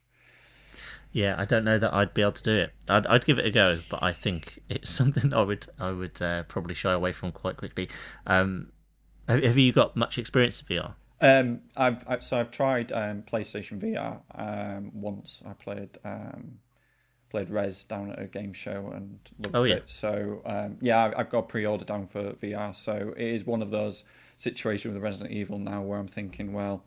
Yeah, 1.12 1.36
I 1.38 1.44
don't 1.46 1.66
know 1.66 1.78
that 1.78 1.94
I'd 1.94 2.14
be 2.14 2.22
able 2.22 2.32
to 2.34 2.44
do 2.44 2.56
it. 2.56 2.74
I'd, 2.88 3.06
I'd 3.08 3.26
give 3.26 3.38
it 3.38 3.46
a 3.46 3.52
go, 3.52 3.80
but 3.90 4.02
I 4.02 4.14
think 4.14 4.62
it's 4.70 4.90
something 5.00 5.34
I 5.34 5.42
would 5.42 5.68
I 5.80 5.92
would 5.92 6.22
uh, 6.22 6.44
probably 6.44 6.74
shy 6.74 6.94
away 6.94 7.12
from 7.12 7.32
quite 7.32 7.58
quickly. 7.58 7.90
Um, 8.26 8.72
have, 9.28 9.44
have 9.44 9.58
you 9.58 9.74
got 9.74 9.96
much 9.96 10.18
experience 10.18 10.62
in 10.62 10.68
VR? 10.78 10.94
Um, 11.24 11.62
I've, 11.78 12.04
i 12.08 12.20
so 12.20 12.40
I've 12.40 12.50
tried 12.50 12.92
um, 12.92 13.22
PlayStation 13.24 13.80
VR 13.80 14.22
um, 14.34 14.92
once. 14.94 15.44
I 15.46 15.54
played 15.54 15.98
um, 16.04 16.60
played 17.30 17.50
Rez 17.50 17.84
down 17.84 18.12
at 18.12 18.20
a 18.22 18.28
game 18.28 18.54
show 18.54 18.92
and 18.96 19.20
loved 19.44 19.56
Oh, 19.56 19.64
yeah. 19.64 19.76
it. 19.76 19.90
So 19.90 20.42
um, 20.46 20.78
yeah, 20.82 21.12
I've- 21.16 21.30
got 21.30 21.40
a 21.40 21.44
pre-order 21.44 21.86
down 21.86 22.08
for 22.08 22.34
VR. 22.34 22.74
So 22.76 23.14
it 23.18 23.28
is 23.28 23.46
one 23.46 23.62
of 23.62 23.70
those 23.70 24.04
situations 24.42 24.94
with 24.94 25.04
Resident 25.04 25.32
Evil 25.32 25.60
now 25.60 25.82
where 25.82 26.00
I'm 26.00 26.08
thinking, 26.08 26.54
well, 26.54 26.84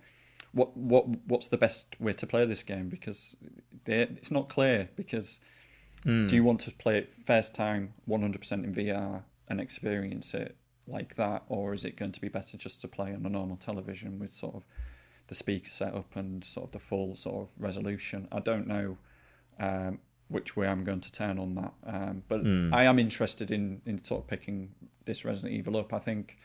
what 0.53 0.77
what 0.77 1.07
what's 1.27 1.49
the 1.49 1.59
best 1.59 2.01
way 2.01 2.13
to 2.13 2.27
play 2.27 2.45
this 2.47 2.63
game 2.63 2.89
because 2.89 3.37
they, 3.85 4.03
it's 4.03 4.31
not 4.31 4.49
clear. 4.49 4.89
Because 4.97 5.41
do 6.29 6.35
you 6.35 6.45
want 6.45 6.61
to 6.61 6.71
play 6.71 6.99
it 6.99 7.11
first 7.25 7.55
time 7.55 7.95
100% 8.07 8.53
in 8.53 8.75
VR 8.75 9.23
and 9.49 9.61
experience 9.61 10.35
it 10.35 10.55
like 10.87 11.17
that, 11.17 11.45
or 11.49 11.73
is 11.73 11.85
it 11.85 11.97
going 11.97 12.13
to 12.13 12.21
be 12.21 12.29
better 12.29 12.59
just 12.59 12.83
to 12.83 12.89
play 12.89 13.15
on 13.15 13.25
a 13.25 13.29
normal 13.31 13.57
television 13.57 14.19
with 14.19 14.33
sort 14.33 14.55
of 14.55 14.65
the 15.29 15.35
speaker 15.35 15.71
setup 15.71 16.15
and 16.15 16.45
sort 16.45 16.67
of 16.67 16.73
the 16.73 16.79
full 16.79 17.17
sort 17.17 17.49
of 17.49 17.55
resolution? 17.59 18.29
I 18.31 18.41
don't 18.41 18.67
know 18.67 18.99
um, 19.59 19.99
which 20.29 20.57
way 20.57 20.69
I'm 20.69 20.85
going 20.85 21.01
to 21.01 21.13
turn 21.13 21.39
on 21.39 21.55
that, 21.55 21.73
um, 21.87 22.23
but 22.29 22.41
I 22.75 22.85
am 22.85 22.99
interested 22.99 23.51
in 23.51 23.81
in 23.87 24.03
sort 24.05 24.23
of 24.23 24.27
picking 24.27 24.75
this 25.07 25.25
Resident 25.25 25.55
Evil 25.55 25.77
up. 25.77 25.93
I 25.95 25.99
think, 25.99 26.37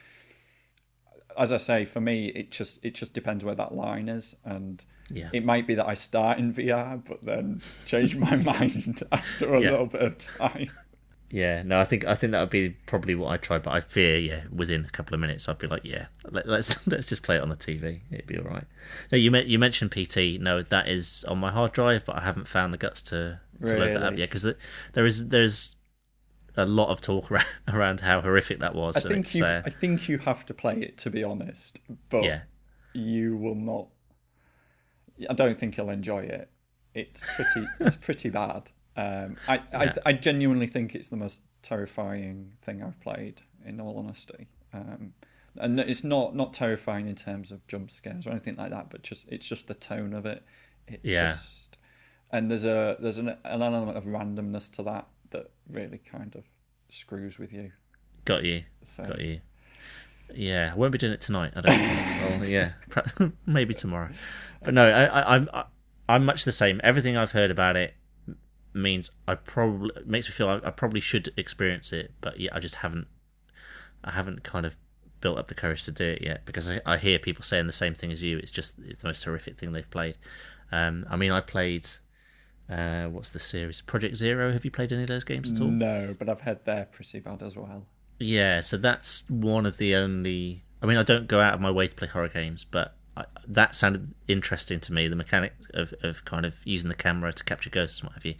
as 1.40 1.52
I 1.52 1.58
say, 1.58 1.86
for 1.86 2.02
me, 2.02 2.28
it 2.28 2.52
just 2.52 2.84
it 2.86 2.94
just 2.96 3.14
depends 3.14 3.44
where 3.44 3.56
that 3.56 3.74
line 3.74 4.10
is, 4.10 4.36
and 4.46 4.84
Yeah. 5.10 5.30
it 5.34 5.44
might 5.46 5.66
be 5.66 5.76
that 5.76 5.88
I 5.88 5.94
start 5.96 6.38
in 6.40 6.54
VR, 6.54 7.02
but 7.08 7.24
then 7.26 7.62
change 7.86 8.16
my 8.18 8.36
mind 8.54 9.02
after 9.12 9.54
a 9.54 9.60
Yeah. 9.62 9.72
little 9.72 9.86
bit 9.88 10.02
of 10.02 10.18
time. 10.18 10.70
Yeah, 11.32 11.62
no, 11.62 11.80
I 11.80 11.86
think 11.86 12.06
I 12.06 12.16
think 12.16 12.32
that 12.32 12.40
would 12.42 12.50
be 12.50 12.70
probably 12.88 13.14
what 13.14 13.32
I 13.32 13.38
try, 13.38 13.60
but 13.60 13.72
I 13.72 13.82
fear, 13.82 14.18
yeah, 14.18 14.42
within 14.52 14.84
a 14.86 14.90
couple 14.90 15.14
of 15.14 15.20
minutes, 15.20 15.48
I'd 15.48 15.60
be 15.60 15.68
like, 15.68 15.86
yeah, 15.86 16.08
let, 16.30 16.48
let's 16.48 16.76
let's 16.88 17.08
just 17.08 17.22
play 17.22 17.36
it 17.38 17.42
on 17.44 17.50
the 17.50 17.56
TV. 17.56 18.02
It'd 18.12 18.26
be 18.26 18.38
all 18.38 18.46
right. 18.46 18.66
No, 19.12 19.18
you 19.18 19.36
you 19.38 19.60
mentioned 19.60 19.92
PT. 19.92 20.42
No, 20.42 20.64
that 20.64 20.88
is 20.90 21.24
on 21.28 21.38
my 21.38 21.52
hard 21.52 21.72
drive, 21.72 22.04
but 22.06 22.16
I 22.16 22.22
haven't 22.22 22.48
found 22.48 22.74
the 22.74 22.78
guts 22.80 23.02
to 23.04 23.40
to 23.66 23.78
load 23.78 23.94
that 23.96 24.04
up 24.04 24.18
yet 24.18 24.30
because 24.32 24.46
there 24.94 25.06
is 25.06 25.28
there's 25.28 25.76
a 26.60 26.66
lot 26.66 26.90
of 26.90 27.02
talk 27.02 27.32
around, 27.32 27.46
around 27.68 28.00
how 28.02 28.22
horrific 28.22 28.60
that 28.60 28.76
was. 28.76 28.98
I 28.98 29.08
think 29.08 29.34
you, 29.36 29.46
uh, 29.46 29.62
I 29.66 29.70
think 29.70 30.08
you 30.08 30.18
have 30.20 30.46
to 30.48 30.54
play 30.54 30.76
it 30.76 30.98
to 31.00 31.10
be 31.10 31.24
honest, 31.24 31.82
but 32.10 32.24
yeah, 32.24 32.42
you 32.94 33.38
will 33.38 33.56
not. 33.56 33.88
I 35.30 35.34
don't 35.34 35.58
think 35.58 35.78
you'll 35.78 35.90
enjoy 35.90 36.20
it. 36.20 36.50
It's 36.94 37.22
pretty. 37.36 37.68
it's 37.80 37.96
pretty 37.96 38.30
bad. 38.30 38.72
Um, 38.96 39.38
I, 39.48 39.56
Yeah. 39.56 39.94
I 40.06 40.10
I 40.10 40.14
genuinely 40.14 40.68
think 40.68 40.96
it's 40.96 41.10
the 41.10 41.18
most 41.18 41.42
terrifying 41.62 42.54
thing 42.62 42.84
I've 42.84 43.00
played. 43.00 43.42
In 43.66 43.82
all 43.82 43.98
honesty, 43.98 44.48
um, 44.74 45.14
and 45.58 45.80
it's 45.82 46.04
not 46.04 46.36
not 46.36 46.54
terrifying 46.54 47.08
in 47.08 47.16
terms 47.16 47.52
of 47.52 47.68
jump 47.68 47.92
scares 47.92 48.26
or 48.26 48.32
anything 48.32 48.56
like 48.56 48.72
that, 48.72 48.90
but 48.90 49.04
just 49.04 49.28
it's 49.30 49.48
just 49.48 49.68
the 49.68 49.74
tone 49.74 50.14
of 50.14 50.26
it. 50.26 50.44
It 50.88 51.02
Yeah. 51.04 51.30
Just, 51.30 51.78
and 52.32 52.50
there's 52.50 52.66
a 52.66 52.98
there's 53.00 53.18
an, 53.18 53.30
an 53.44 53.62
element 53.62 53.98
of 53.98 54.06
randomness 54.06 54.72
to 54.74 54.84
that 54.84 55.08
really 55.70 56.00
kind 56.00 56.36
of 56.36 56.44
screws 56.90 57.38
with 57.38 57.54
you. 57.54 57.72
got 58.26 58.44
you, 58.44 58.64
So 58.84 59.06
got 59.06 59.22
you. 59.22 59.42
Yeah, 60.34 60.72
I 60.74 60.78
won't 60.78 60.92
be 60.92 60.98
doing 60.98 61.14
it 61.14 61.22
tonight. 61.22 61.54
I 61.56 61.62
don't. 61.62 62.40
well, 62.40 62.50
yeah, 62.50 62.74
maybe 63.46 63.74
tomorrow. 63.74 64.10
But 64.64 64.74
no, 64.74 64.88
I, 64.88 65.06
I, 65.06 65.36
I'm 65.36 65.50
I, 65.54 65.64
I'm 66.08 66.26
much 66.26 66.46
the 66.46 66.52
same. 66.52 66.80
Everything 66.84 67.18
I've 67.18 67.32
heard 67.32 67.52
about 67.52 67.76
it 67.76 67.96
means 68.74 69.12
I 69.28 69.36
probably 69.36 69.92
makes 70.06 70.28
me 70.28 70.34
feel 70.34 70.48
I, 70.50 70.56
I 70.64 70.72
probably 70.72 71.00
should 71.00 71.34
experience 71.36 71.92
it, 71.92 72.14
but 72.22 72.40
yeah, 72.40 72.52
I 72.54 72.60
just 72.60 72.76
haven't. 72.76 73.08
I 74.04 74.12
haven't 74.12 74.44
kind 74.44 74.66
of 74.66 74.78
built 75.22 75.38
up 75.38 75.48
the 75.50 75.56
courage 75.56 75.84
to 75.84 75.92
do 75.92 76.06
it 76.06 76.22
yet 76.22 76.46
because 76.46 76.70
I, 76.70 76.80
I 76.86 76.98
hear 76.98 77.20
people 77.20 77.44
saying 77.44 77.68
the 77.68 77.74
same 77.74 77.94
thing 77.94 78.12
as 78.12 78.24
you. 78.24 78.38
It's 78.38 78.52
just 78.52 78.74
it's 78.86 79.02
the 79.02 79.08
most 79.08 79.24
horrific 79.24 79.58
thing 79.60 79.72
they've 79.72 79.90
played. 79.90 80.16
Um, 80.72 81.06
I 81.10 81.16
mean, 81.16 81.32
I 81.32 81.42
played. 81.42 81.90
Uh, 82.70 83.08
what's 83.08 83.30
the 83.30 83.40
series? 83.40 83.82
Project 83.82 84.16
Zero. 84.16 84.54
Have 84.54 84.64
you 84.64 84.72
played 84.72 84.92
any 84.92 85.02
of 85.02 85.08
those 85.08 85.24
games 85.24 85.52
at 85.52 85.60
all? 85.62 85.68
no, 85.68 86.16
but 86.18 86.30
I've 86.30 86.42
heard 86.42 86.66
they're 86.66 86.86
pretty 86.86 87.20
bad 87.20 87.42
as 87.42 87.56
well. 87.56 87.86
Yeah, 88.20 88.60
so 88.62 88.78
that's 88.78 89.28
one 89.30 89.66
of 89.66 89.78
the 89.78 89.96
only. 89.96 90.64
I 90.82 90.86
mean, 90.86 90.98
I 90.98 91.04
don't 91.04 91.28
go 91.28 91.42
out 91.42 91.54
of 91.54 91.62
my 91.62 91.72
way 91.72 91.88
to 91.88 91.96
play 91.96 92.08
horror 92.08 92.30
games, 92.30 92.64
but 92.64 92.96
I, 93.18 93.26
that 93.48 93.74
sounded 93.74 94.14
interesting 94.28 94.80
to 94.82 94.94
me. 94.94 95.08
The 95.08 95.16
mechanic 95.16 95.54
of, 95.74 95.94
of 96.04 96.24
kind 96.26 96.46
of 96.46 96.56
using 96.64 96.90
the 96.90 96.96
camera 96.96 97.34
to 97.34 97.44
capture 97.44 97.70
ghosts 97.70 98.02
and 98.02 98.10
what 98.10 98.16
have 98.16 98.26
you. 98.26 98.36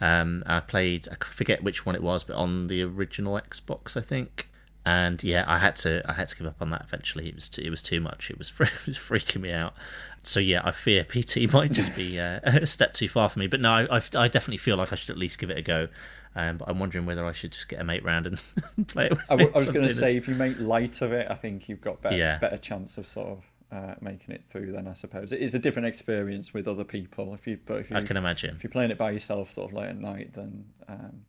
Um, 0.00 0.42
I 0.46 0.60
played. 0.60 1.08
I 1.10 1.24
forget 1.24 1.62
which 1.62 1.86
one 1.86 1.94
it 1.94 2.02
was, 2.02 2.24
but 2.24 2.36
on 2.36 2.66
the 2.66 2.82
original 2.82 3.34
Xbox, 3.34 3.96
I 3.96 4.00
think. 4.00 4.48
And 4.86 5.22
yeah, 5.24 5.44
I 5.46 5.58
had 5.58 5.76
to. 5.76 6.02
I 6.08 6.12
had 6.12 6.28
to 6.28 6.36
give 6.36 6.46
up 6.46 6.56
on 6.60 6.70
that 6.70 6.82
eventually. 6.86 7.28
It 7.28 7.34
was. 7.34 7.48
Too, 7.48 7.62
it 7.62 7.70
was 7.70 7.80
too 7.82 8.00
much. 8.00 8.30
It 8.30 8.38
was. 8.38 8.52
It 8.60 8.86
was 8.86 8.98
freaking 8.98 9.40
me 9.40 9.52
out. 9.52 9.74
So 10.22 10.40
yeah, 10.40 10.60
I 10.64 10.72
fear 10.72 11.04
PT 11.08 11.52
might 11.52 11.72
just 11.72 11.94
be 11.96 12.20
uh, 12.20 12.40
a 12.44 12.66
step 12.66 12.92
too 12.94 13.08
far 13.08 13.28
for 13.30 13.38
me. 13.38 13.46
But 13.46 13.60
no, 13.60 13.70
I, 13.72 13.96
I, 13.96 14.02
I 14.16 14.28
definitely 14.28 14.58
feel 14.58 14.76
like 14.76 14.92
I 14.92 14.96
should 14.96 15.10
at 15.10 15.18
least 15.18 15.38
give 15.38 15.50
it 15.50 15.58
a 15.58 15.62
go. 15.62 15.88
Um, 16.36 16.58
but 16.58 16.68
I'm 16.68 16.78
wondering 16.80 17.06
whether 17.06 17.24
I 17.24 17.32
should 17.32 17.52
just 17.52 17.68
get 17.68 17.80
a 17.80 17.84
mate 17.84 18.04
round 18.04 18.26
and 18.26 18.42
play 18.88 19.06
it 19.06 19.10
with 19.12 19.30
I, 19.30 19.36
me. 19.36 19.46
was 19.54 19.70
going 19.70 19.86
to 19.86 19.94
say, 19.94 20.16
if 20.16 20.26
you 20.26 20.34
make 20.34 20.58
light 20.58 21.00
of 21.00 21.12
it, 21.12 21.28
I 21.30 21.34
think 21.34 21.68
you've 21.68 21.80
got 21.80 22.02
better, 22.02 22.16
Yeah. 22.16 22.38
better 22.38 22.56
chance 22.58 22.98
of 22.98 23.06
sort 23.06 23.28
of 23.28 23.44
uh, 23.70 23.94
making 24.00 24.34
it 24.34 24.42
through. 24.46 24.72
Then 24.72 24.88
I 24.88 24.94
suppose 24.94 25.32
it 25.32 25.40
is 25.40 25.54
a 25.54 25.60
different 25.60 25.86
experience 25.86 26.52
with 26.52 26.66
other 26.66 26.82
people. 26.84 27.32
If 27.34 27.46
you, 27.46 27.58
but 27.64 27.78
if 27.80 27.90
you, 27.90 27.96
I 27.96 28.02
can 28.02 28.16
imagine. 28.16 28.56
if 28.56 28.64
you're 28.64 28.70
playing 28.70 28.90
it 28.90 28.98
by 28.98 29.12
yourself, 29.12 29.52
sort 29.52 29.70
of 29.70 29.76
late 29.76 29.90
at 29.90 29.98
night, 29.98 30.32
then 30.32 30.64
um, 30.88 31.22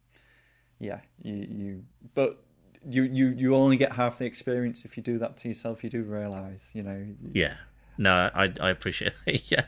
yeah, 0.80 1.02
you, 1.22 1.36
you. 1.36 1.84
But 2.16 2.44
you, 2.88 3.04
you, 3.04 3.28
you 3.30 3.56
only 3.56 3.78
get 3.78 3.94
half 3.94 4.18
the 4.18 4.26
experience 4.26 4.86
if 4.86 4.98
you 4.98 5.04
do 5.04 5.18
that 5.20 5.38
to 5.38 5.48
yourself. 5.48 5.84
You 5.84 5.90
do 5.90 6.04
realise, 6.04 6.72
you 6.74 6.84
know. 6.84 7.06
Yeah. 7.34 7.56
No, 7.98 8.30
I 8.34 8.52
I 8.60 8.70
appreciate 8.70 9.14
it. 9.26 9.44
yeah. 9.48 9.66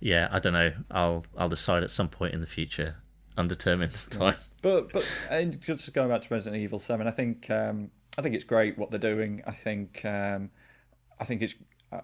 Yeah, 0.00 0.28
I 0.30 0.38
don't 0.38 0.52
know. 0.52 0.72
I'll 0.90 1.24
I'll 1.36 1.48
decide 1.48 1.82
at 1.82 1.90
some 1.90 2.08
point 2.08 2.34
in 2.34 2.40
the 2.40 2.46
future, 2.46 2.96
undetermined 3.36 3.94
time. 4.10 4.36
But 4.62 4.92
but 4.92 5.06
and 5.30 5.60
just 5.60 5.92
going 5.92 6.08
back 6.08 6.22
to 6.22 6.34
Resident 6.34 6.62
Evil 6.62 6.78
Seven, 6.78 7.06
I 7.06 7.10
think 7.10 7.50
um, 7.50 7.90
I 8.18 8.22
think 8.22 8.34
it's 8.34 8.44
great 8.44 8.78
what 8.78 8.90
they're 8.90 8.98
doing. 9.00 9.42
I 9.46 9.52
think 9.52 10.04
um, 10.04 10.50
I 11.20 11.24
think 11.24 11.42
it's 11.42 11.54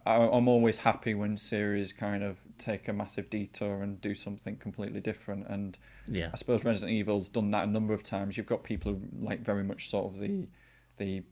I, 0.07 0.17
I'm 0.17 0.49
always 0.49 0.79
happy 0.79 1.15
when 1.15 1.37
series 1.37 1.93
kind 1.93 2.23
of 2.23 2.37
take 2.59 2.89
a 2.89 2.93
massive 2.93 3.31
detour 3.31 3.83
and 3.83 4.01
do 4.01 4.15
something 4.15 4.57
completely 4.57 5.01
different. 5.01 5.47
And 5.49 5.79
Yeah. 6.07 6.31
I 6.33 6.37
suppose 6.37 6.65
Resident 6.65 6.93
Evil's 6.93 7.29
done 7.29 7.51
that 7.53 7.65
a 7.65 7.71
number 7.71 7.95
of 7.95 8.03
times. 8.03 8.37
You've 8.37 8.47
got 8.47 8.65
people 8.65 8.93
who 8.93 9.01
like 9.21 9.41
very 9.41 9.65
much 9.65 9.89
sort 9.89 10.13
of 10.13 10.19
the 10.21 10.49
the 10.97 11.23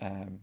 um, 0.00 0.40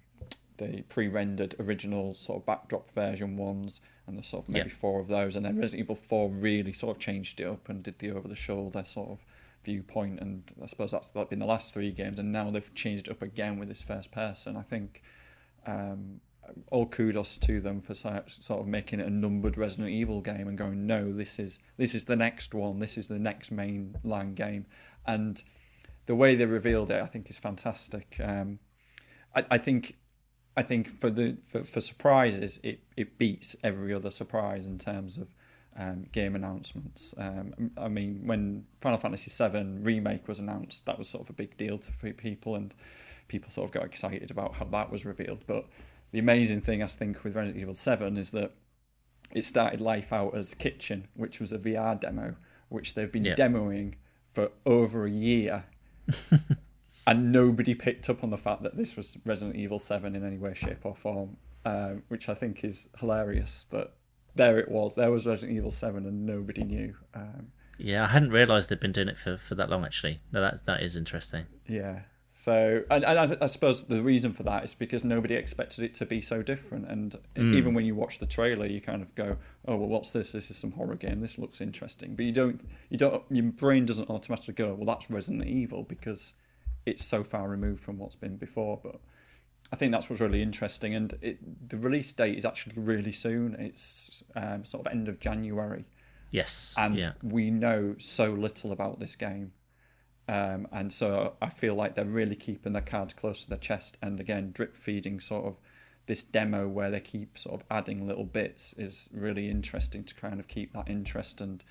the 0.57 0.83
pre-rendered 0.89 1.55
original 1.59 2.13
sort 2.13 2.39
of 2.41 2.45
backdrop 2.45 2.91
version 2.91 3.35
ones, 3.37 3.81
and 4.05 4.15
there's 4.17 4.27
sort 4.27 4.43
of 4.45 4.49
maybe 4.49 4.69
Yeah. 4.69 4.75
four 4.75 4.99
of 4.99 5.07
those, 5.07 5.35
and 5.35 5.45
then 5.45 5.57
Resident 5.57 5.81
Evil 5.85 5.95
Four 5.95 6.29
really 6.29 6.73
sort 6.73 6.95
of 6.95 7.01
changed 7.01 7.39
it 7.39 7.45
up 7.47 7.67
and 7.69 7.81
did 7.83 7.99
the 7.99 8.11
over-the-shoulder 8.11 8.83
sort 8.85 9.09
of 9.09 9.25
viewpoint, 9.63 10.19
and 10.19 10.43
I 10.61 10.65
suppose 10.67 10.91
that's 10.91 11.11
been 11.11 11.39
the 11.39 11.45
last 11.45 11.73
three 11.73 11.91
games, 11.91 12.19
and 12.19 12.31
now 12.31 12.49
they've 12.51 12.73
changed 12.75 13.07
it 13.07 13.11
up 13.11 13.21
again 13.21 13.57
with 13.59 13.69
this 13.69 13.81
first 13.81 14.11
person. 14.11 14.55
I 14.55 14.61
think 14.63 15.01
um, 15.65 16.21
all 16.71 16.85
kudos 16.85 17.37
to 17.37 17.61
them 17.61 17.81
for 17.81 17.93
sort 17.93 18.59
of 18.59 18.67
making 18.67 18.99
it 18.99 19.07
a 19.07 19.09
numbered 19.09 19.57
Resident 19.57 19.89
Evil 19.89 20.21
game 20.21 20.47
and 20.47 20.57
going, 20.57 20.85
no, 20.85 21.13
this 21.13 21.39
is 21.39 21.59
this 21.77 21.95
is 21.95 22.05
the 22.05 22.15
next 22.15 22.53
one, 22.53 22.79
this 22.79 22.97
is 22.97 23.07
the 23.07 23.19
next 23.19 23.55
mainline 23.55 24.35
game, 24.35 24.65
and 25.05 25.41
the 26.05 26.15
way 26.15 26.35
they 26.35 26.45
revealed 26.45 26.91
it, 26.91 27.01
I 27.01 27.05
think, 27.05 27.29
is 27.29 27.37
fantastic. 27.37 28.17
Um, 28.23 28.59
I, 29.35 29.45
I 29.51 29.57
think, 29.57 29.97
I 30.57 30.63
think 30.63 30.99
for 30.99 31.09
the 31.09 31.37
for, 31.47 31.63
for 31.63 31.81
surprises, 31.81 32.59
it, 32.63 32.81
it 32.97 33.17
beats 33.17 33.55
every 33.63 33.93
other 33.93 34.11
surprise 34.11 34.65
in 34.65 34.77
terms 34.77 35.17
of 35.17 35.33
um, 35.77 36.05
game 36.11 36.35
announcements. 36.35 37.13
Um, 37.17 37.71
I 37.77 37.87
mean, 37.87 38.21
when 38.25 38.65
Final 38.81 38.97
Fantasy 38.97 39.31
VII 39.31 39.79
remake 39.81 40.27
was 40.27 40.39
announced, 40.39 40.85
that 40.85 40.97
was 40.97 41.07
sort 41.07 41.23
of 41.23 41.29
a 41.29 41.33
big 41.33 41.55
deal 41.57 41.77
to 41.77 41.91
people, 42.13 42.55
and 42.55 42.73
people 43.27 43.49
sort 43.49 43.69
of 43.69 43.71
got 43.71 43.85
excited 43.85 44.31
about 44.31 44.55
how 44.55 44.65
that 44.65 44.91
was 44.91 45.05
revealed. 45.05 45.43
But 45.47 45.67
the 46.11 46.19
amazing 46.19 46.61
thing, 46.61 46.81
I 46.83 46.87
think, 46.87 47.23
with 47.23 47.35
Resident 47.35 47.61
Evil 47.61 47.73
Seven 47.73 48.17
is 48.17 48.31
that 48.31 48.51
it 49.33 49.43
started 49.43 49.79
life 49.81 50.11
out 50.11 50.35
as 50.35 50.53
Kitchen, 50.53 51.07
which 51.15 51.39
was 51.39 51.51
a 51.53 51.57
VR 51.59 51.99
demo, 51.99 52.35
which 52.69 52.93
they've 52.95 53.11
been 53.11 53.25
Yeah. 53.25 53.35
demoing 53.35 53.93
for 54.33 54.51
over 54.65 55.05
a 55.05 55.09
year 55.11 55.65
and 57.07 57.31
nobody 57.31 57.73
picked 57.73 58.09
up 58.09 58.23
on 58.23 58.29
the 58.29 58.37
fact 58.37 58.63
that 58.63 58.75
this 58.75 58.95
was 58.95 59.17
Resident 59.25 59.55
Evil 59.57 59.79
7 59.79 60.15
in 60.15 60.25
any 60.25 60.37
way, 60.37 60.53
shape, 60.53 60.85
or 60.85 60.95
form, 60.95 61.37
um, 61.65 62.03
which 62.09 62.29
I 62.29 62.33
think 62.33 62.63
is 62.63 62.89
hilarious. 62.99 63.65
But 63.69 63.95
there 64.35 64.57
it 64.59 64.69
was. 64.69 64.95
There 64.95 65.11
was 65.11 65.25
Resident 65.25 65.57
Evil 65.57 65.71
7, 65.71 66.05
and 66.05 66.25
nobody 66.25 66.63
knew. 66.63 66.95
Um, 67.13 67.51
Yeah, 67.77 68.03
I 68.03 68.07
hadn't 68.07 68.31
realised 68.31 68.69
they'd 68.69 68.79
been 68.79 68.91
doing 68.91 69.07
it 69.09 69.17
for, 69.17 69.37
for 69.37 69.55
that 69.55 69.69
long. 69.69 69.83
Actually, 69.85 70.21
no, 70.31 70.41
that 70.41 70.65
that 70.65 70.81
is 70.83 70.95
interesting. 70.95 71.45
yeah. 71.67 72.01
So, 72.41 72.83
and, 72.89 73.05
and 73.05 73.19
I, 73.19 73.37
I 73.39 73.45
suppose 73.45 73.83
the 73.83 74.01
reason 74.01 74.33
for 74.33 74.41
that 74.41 74.63
is 74.63 74.73
because 74.73 75.03
nobody 75.03 75.35
expected 75.35 75.83
it 75.83 75.93
to 75.93 76.07
be 76.07 76.21
so 76.21 76.41
different. 76.41 76.87
And 76.87 77.15
even 77.35 77.75
when 77.75 77.85
you 77.85 77.93
watch 77.93 78.17
the 78.17 78.25
trailer, 78.25 78.65
you 78.65 78.81
kind 78.81 79.03
of 79.03 79.13
go, 79.13 79.37
"Oh, 79.67 79.75
well, 79.75 79.87
what's 79.87 80.11
this? 80.11 80.31
This 80.31 80.49
is 80.49 80.57
some 80.57 80.71
horror 80.71 80.95
game. 80.95 81.21
This 81.21 81.37
looks 81.37 81.61
interesting." 81.61 82.15
But 82.15 82.25
you 82.25 82.31
don't, 82.31 82.67
you 82.89 82.97
don't, 82.97 83.23
your 83.29 83.43
brain 83.43 83.85
doesn't 83.85 84.09
automatically 84.09 84.55
go, 84.55 84.73
"Well, 84.73 84.87
that's 84.87 85.07
Resident 85.11 85.45
Evil," 85.45 85.83
because 85.83 86.33
it's 86.83 87.05
so 87.05 87.23
far 87.23 87.47
removed 87.47 87.83
from 87.83 87.99
what's 87.99 88.15
been 88.15 88.37
before. 88.37 88.79
But 88.81 88.99
I 89.71 89.75
think 89.75 89.91
that's 89.91 90.09
what's 90.09 90.19
really 90.19 90.41
interesting. 90.41 90.95
And 90.95 91.13
it, 91.21 91.69
the 91.69 91.77
release 91.77 92.11
date 92.11 92.39
is 92.39 92.43
actually 92.43 92.73
really 92.75 93.11
soon. 93.11 93.53
It's 93.59 94.23
um, 94.35 94.65
sort 94.65 94.87
of 94.87 94.91
end 94.91 95.07
of 95.07 95.19
January, 95.19 95.85
Yes. 96.31 96.73
and 96.75 96.97
yeah. 96.97 97.11
we 97.21 97.51
know 97.51 97.97
so 97.99 98.31
little 98.31 98.71
about 98.71 98.99
this 98.99 99.15
game. 99.15 99.51
Um, 100.31 100.65
and 100.71 100.93
so 100.93 101.33
I 101.41 101.49
feel 101.49 101.75
like 101.75 101.95
they're 101.95 102.05
really 102.05 102.37
keeping 102.37 102.71
their 102.71 102.81
cards 102.81 103.13
close 103.13 103.43
to 103.43 103.49
their 103.49 103.59
chest. 103.59 103.97
And 104.01 104.17
again, 104.17 104.51
drip 104.53 104.77
feeding 104.77 105.19
sort 105.19 105.43
of 105.43 105.57
this 106.05 106.23
demo 106.23 106.69
where 106.69 106.89
they 106.89 107.01
keep 107.01 107.37
sort 107.37 107.59
of 107.59 107.67
adding 107.69 108.07
little 108.07 108.23
bits 108.23 108.73
is 108.77 109.09
really 109.13 109.49
interesting 109.49 110.05
to 110.05 110.15
kind 110.15 110.39
of 110.39 110.47
keep 110.47 110.71
that 110.71 110.87
interest 110.87 111.41
and 111.41 111.65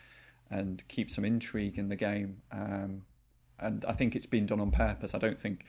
and 0.51 0.87
keep 0.89 1.11
some 1.11 1.25
intrigue 1.25 1.79
in 1.79 1.89
the 1.89 1.97
game. 1.97 2.43
Um, 2.53 3.03
and 3.59 3.83
I 3.87 3.93
think 3.93 4.15
it's 4.15 4.27
been 4.27 4.45
done 4.45 4.61
on 4.61 4.73
purpose. 4.73 5.15
I 5.15 5.19
don't 5.19 5.39
think 5.39 5.65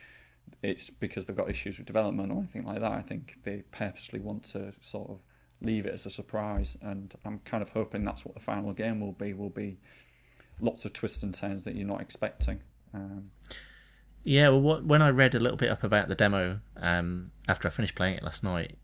it's 0.62 0.90
because 0.90 1.24
they've 1.24 1.36
got 1.36 1.48
issues 1.48 1.78
with 1.78 1.86
development 1.86 2.30
or 2.30 2.38
anything 2.38 2.64
like 2.64 2.80
that. 2.80 2.92
I 2.92 3.00
think 3.00 3.38
they 3.44 3.62
purposely 3.70 4.20
want 4.20 4.42
to 4.52 4.74
sort 4.82 5.08
of 5.08 5.20
leave 5.62 5.86
it 5.86 5.94
as 5.94 6.04
a 6.04 6.10
surprise. 6.10 6.76
And 6.82 7.14
I'm 7.24 7.38
kind 7.38 7.62
of 7.62 7.70
hoping 7.70 8.04
that's 8.04 8.26
what 8.26 8.34
the 8.34 8.40
final 8.40 8.72
game 8.74 9.00
will 9.00 9.12
be. 9.12 9.32
Will 9.32 9.50
be 9.50 9.78
lots 10.60 10.84
of 10.84 10.92
twists 10.92 11.22
and 11.22 11.32
turns 11.32 11.64
that 11.64 11.74
you're 11.74 11.86
not 11.86 12.02
expecting. 12.02 12.60
Um, 12.94 13.30
Yeah, 14.24 14.48
well, 14.50 14.60
what, 14.60 14.84
when 14.84 15.02
I 15.02 15.10
read 15.10 15.34
a 15.34 15.40
little 15.40 15.56
bit 15.56 15.70
up 15.70 15.82
about 15.82 16.08
the 16.08 16.14
demo 16.14 16.60
um, 16.76 17.32
after 17.48 17.66
I 17.66 17.70
finished 17.70 17.94
playing 17.94 18.16
it 18.16 18.22
last 18.22 18.44
night, 18.44 18.78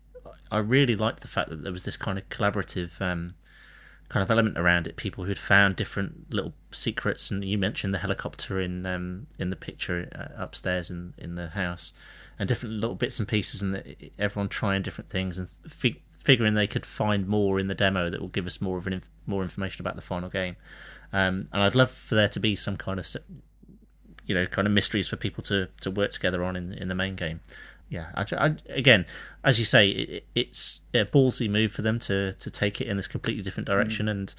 I 0.51 0.57
really 0.57 0.95
liked 0.95 1.21
the 1.21 1.27
fact 1.27 1.49
that 1.49 1.63
there 1.63 1.71
was 1.71 1.83
this 1.83 1.97
kind 1.97 2.17
of 2.17 2.27
collaborative 2.29 2.99
um, 2.99 3.35
kind 4.09 4.23
of 4.23 4.31
element 4.31 4.57
around 4.57 4.87
it. 4.87 4.95
People 4.95 5.23
who'd 5.23 5.39
found 5.39 5.75
different 5.75 6.33
little 6.33 6.53
secrets, 6.71 7.31
and 7.31 7.45
you 7.45 7.57
mentioned 7.57 7.93
the 7.93 7.99
helicopter 7.99 8.59
in 8.59 8.85
um, 8.85 9.27
in 9.37 9.49
the 9.49 9.55
picture 9.55 10.09
uh, 10.13 10.41
upstairs 10.43 10.89
in 10.89 11.13
in 11.17 11.35
the 11.35 11.49
house, 11.49 11.93
and 12.37 12.49
different 12.49 12.75
little 12.75 12.95
bits 12.95 13.19
and 13.19 13.27
pieces, 13.27 13.61
and 13.61 13.75
the, 13.75 14.11
everyone 14.17 14.49
trying 14.49 14.81
different 14.81 15.09
things 15.09 15.37
and 15.37 15.47
fi- 15.67 16.01
figuring 16.17 16.55
they 16.55 16.67
could 16.67 16.85
find 16.85 17.27
more 17.27 17.59
in 17.59 17.67
the 17.67 17.75
demo 17.75 18.09
that 18.09 18.19
will 18.19 18.27
give 18.27 18.47
us 18.47 18.59
more 18.59 18.77
of 18.77 18.87
an 18.87 18.93
inf- 18.93 19.09
more 19.25 19.43
information 19.43 19.81
about 19.81 19.95
the 19.95 20.01
final 20.01 20.29
game. 20.29 20.55
Um, 21.13 21.47
and 21.53 21.63
I'd 21.63 21.75
love 21.75 21.91
for 21.91 22.15
there 22.15 22.29
to 22.29 22.39
be 22.39 22.55
some 22.55 22.77
kind 22.77 22.99
of 22.99 23.07
you 24.29 24.35
know 24.35 24.45
kind 24.45 24.67
of 24.67 24.73
mysteries 24.73 25.09
for 25.09 25.15
people 25.17 25.43
to 25.43 25.67
to 25.81 25.89
work 25.89 26.11
together 26.11 26.43
on 26.43 26.55
in 26.55 26.71
in 26.71 26.87
the 26.87 26.95
main 26.95 27.15
game. 27.15 27.41
Yeah, 27.89 28.11
I, 28.13 28.23
I, 28.37 28.55
again, 28.69 29.07
as 29.43 29.57
you 29.57 29.65
say, 29.65 29.89
it, 29.89 30.25
it's 30.35 30.81
a 30.93 31.05
ballsy 31.05 31.49
move 31.49 31.71
for 31.71 31.81
them 31.81 31.97
to 32.01 32.33
to 32.33 32.51
take 32.51 32.79
it 32.79 32.87
in 32.87 32.95
this 32.97 33.07
completely 33.07 33.41
different 33.41 33.65
direction. 33.65 34.05
Mm. 34.05 34.11
And 34.11 34.33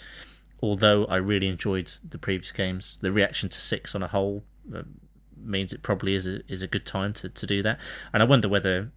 although 0.63 1.05
I 1.07 1.17
really 1.17 1.49
enjoyed 1.49 1.91
the 2.09 2.19
previous 2.19 2.53
games, 2.53 2.99
the 3.03 3.11
reaction 3.11 3.49
to 3.49 3.61
six 3.61 3.97
on 3.97 4.05
a 4.05 4.07
whole 4.07 4.45
uh, 4.73 4.83
means 5.37 5.73
it 5.73 5.83
probably 5.83 6.15
is 6.15 6.29
a 6.29 6.41
is 6.47 6.63
a 6.63 6.69
good 6.69 6.87
time 6.87 7.13
to, 7.15 7.29
to 7.29 7.47
do 7.47 7.61
that. 7.65 7.81
And 8.13 8.23
I 8.23 8.27
wonder 8.27 8.49
whether 8.49 8.93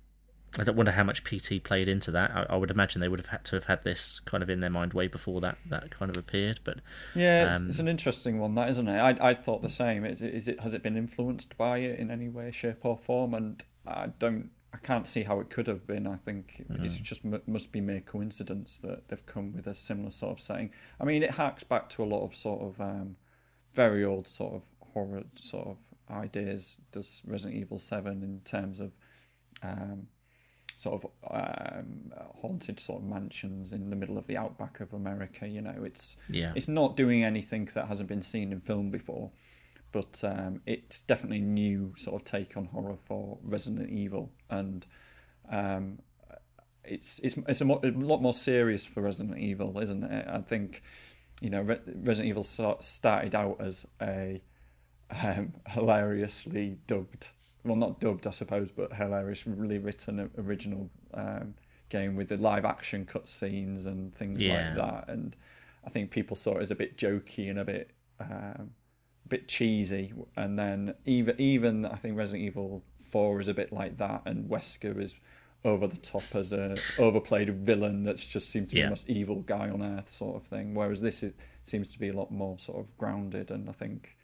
I 0.57 0.63
don't 0.63 0.75
wonder 0.75 0.91
how 0.91 1.03
much 1.03 1.23
PT 1.23 1.63
played 1.63 1.87
into 1.87 2.11
that. 2.11 2.31
I, 2.31 2.45
I, 2.49 2.55
would 2.57 2.69
imagine 2.69 3.01
they 3.01 3.07
would 3.07 3.19
have 3.19 3.29
had 3.29 3.43
to 3.45 3.55
have 3.55 3.65
had 3.65 3.83
this 3.83 4.19
kind 4.25 4.43
of 4.43 4.49
in 4.49 4.59
their 4.59 4.69
mind 4.69 4.93
way 4.93 5.07
before 5.07 5.41
that, 5.41 5.57
that 5.69 5.89
kind 5.89 6.15
of 6.15 6.17
appeared. 6.17 6.59
But 6.63 6.79
yeah, 7.15 7.55
um, 7.55 7.69
it's 7.69 7.79
an 7.79 7.87
interesting 7.87 8.39
one, 8.39 8.53
that 8.55 8.69
isn't 8.69 8.87
it? 8.87 8.99
I 8.99 9.29
I 9.29 9.33
thought 9.33 9.61
the 9.61 9.69
same. 9.69 10.05
Is 10.05 10.21
it, 10.21 10.33
is 10.33 10.47
it 10.47 10.59
has 10.59 10.73
it 10.73 10.83
been 10.83 10.95
influenced 10.95 11.57
by 11.57 11.79
it 11.79 11.99
in 11.99 12.11
any 12.11 12.29
way, 12.29 12.51
shape, 12.51 12.83
or 12.83 12.97
form? 12.97 13.33
And 13.33 13.63
I 13.87 14.07
don't, 14.19 14.51
I 14.73 14.77
can't 14.77 15.07
see 15.07 15.23
how 15.23 15.39
it 15.39 15.49
could 15.49 15.67
have 15.67 15.87
been. 15.87 16.05
I 16.05 16.17
think 16.17 16.65
mm. 16.69 16.85
it 16.85 17.01
just 17.01 17.23
must 17.47 17.71
be 17.71 17.81
mere 17.81 18.01
coincidence 18.01 18.77
that 18.79 19.07
they've 19.07 19.25
come 19.25 19.53
with 19.53 19.65
a 19.65 19.73
similar 19.73 20.11
sort 20.11 20.33
of 20.33 20.39
setting. 20.39 20.69
I 20.99 21.05
mean, 21.05 21.23
it 21.23 21.31
harks 21.31 21.63
back 21.63 21.89
to 21.89 22.03
a 22.03 22.05
lot 22.05 22.23
of 22.23 22.35
sort 22.35 22.61
of 22.61 22.79
um, 22.79 23.15
very 23.73 24.03
old 24.03 24.27
sort 24.27 24.53
of 24.53 24.63
horror 24.93 25.23
sort 25.41 25.67
of 25.67 25.77
ideas. 26.11 26.77
Does 26.91 27.23
Resident 27.25 27.59
Evil 27.59 27.79
Seven 27.79 28.21
in 28.21 28.41
terms 28.45 28.79
of 28.79 28.91
um, 29.63 30.07
sort 30.75 31.03
of 31.03 31.11
um, 31.29 32.11
haunted 32.35 32.79
sort 32.79 33.01
of 33.01 33.07
mansions 33.07 33.71
in 33.71 33.89
the 33.89 33.95
middle 33.95 34.17
of 34.17 34.27
the 34.27 34.37
outback 34.37 34.79
of 34.79 34.93
America. 34.93 35.47
You 35.47 35.61
know, 35.61 35.83
it's 35.83 36.17
yeah. 36.29 36.53
it's 36.55 36.67
not 36.67 36.95
doing 36.95 37.23
anything 37.23 37.69
that 37.73 37.87
hasn't 37.87 38.09
been 38.09 38.21
seen 38.21 38.51
in 38.51 38.59
film 38.59 38.89
before, 38.89 39.31
but 39.91 40.21
um, 40.23 40.61
it's 40.65 41.01
definitely 41.01 41.37
a 41.37 41.41
new 41.41 41.93
sort 41.97 42.21
of 42.21 42.25
take 42.25 42.57
on 42.57 42.65
horror 42.65 42.97
for 42.97 43.37
Resident 43.43 43.89
Evil, 43.89 44.31
and 44.49 44.85
um, 45.49 45.99
it's 46.83 47.19
it's 47.19 47.37
it's 47.47 47.61
a, 47.61 47.65
mo- 47.65 47.81
a, 47.83 47.91
lot 47.91 48.21
more 48.21 48.33
serious 48.33 48.85
for 48.85 49.01
Resident 49.01 49.37
Evil, 49.37 49.79
isn't 49.79 50.03
it? 50.03 50.27
I 50.27 50.41
think 50.41 50.81
you 51.41 51.49
know 51.49 51.61
Re- 51.61 51.81
Resident 51.85 52.29
Evil 52.29 52.43
started 52.43 53.35
out 53.35 53.57
as 53.59 53.85
a 54.01 54.41
um, 55.23 55.53
hilariously 55.69 56.77
dubbed 56.87 57.29
well, 57.63 57.75
not 57.75 57.99
dubbed, 57.99 58.27
I 58.27 58.31
suppose, 58.31 58.71
but 58.71 58.93
hilariously 58.93 59.53
written 59.79 60.29
original 60.37 60.89
um, 61.13 61.55
game 61.89 62.15
with 62.15 62.29
the 62.29 62.37
live 62.37 62.65
action 62.65 63.05
cutscenes 63.05 63.85
and 63.85 64.13
things 64.13 64.41
yeah. 64.41 64.53
like 64.53 64.75
that. 64.75 65.09
And 65.09 65.35
I 65.85 65.89
think 65.89 66.11
people 66.11 66.35
saw 66.35 66.57
it 66.57 66.61
as 66.61 66.71
a 66.71 66.75
bit 66.75 66.97
jokey 66.97 67.49
and 67.49 67.59
a 67.59 67.65
bit 67.65 67.91
um, 68.19 68.71
a 69.25 69.29
bit 69.29 69.47
cheesy. 69.47 70.13
And 70.35 70.59
then 70.59 70.95
even 71.05 71.35
even 71.39 71.85
I 71.85 71.95
think 71.95 72.17
Resident 72.17 72.43
Evil 72.43 72.83
Four 73.09 73.39
is 73.41 73.47
a 73.47 73.53
bit 73.53 73.71
like 73.71 73.97
that, 73.97 74.23
and 74.25 74.49
Wesker 74.49 74.99
is 74.99 75.19
over 75.63 75.87
the 75.87 75.97
top 75.97 76.23
as 76.33 76.51
a 76.51 76.75
overplayed 76.97 77.49
villain 77.65 78.03
that 78.03 78.17
just 78.17 78.49
seems 78.49 78.69
to 78.69 78.75
be 78.75 78.79
yeah. 78.79 78.87
the 78.87 78.91
most 78.91 79.09
evil 79.09 79.41
guy 79.41 79.69
on 79.69 79.81
earth, 79.81 80.09
sort 80.09 80.35
of 80.35 80.47
thing. 80.47 80.73
Whereas 80.73 80.99
this 80.99 81.23
is, 81.23 81.31
seems 81.63 81.89
to 81.89 81.99
be 81.99 82.09
a 82.09 82.13
lot 82.13 82.31
more 82.31 82.59
sort 82.59 82.79
of 82.79 82.97
grounded, 82.97 83.51
and 83.51 83.69
I 83.69 83.71
think 83.71 84.17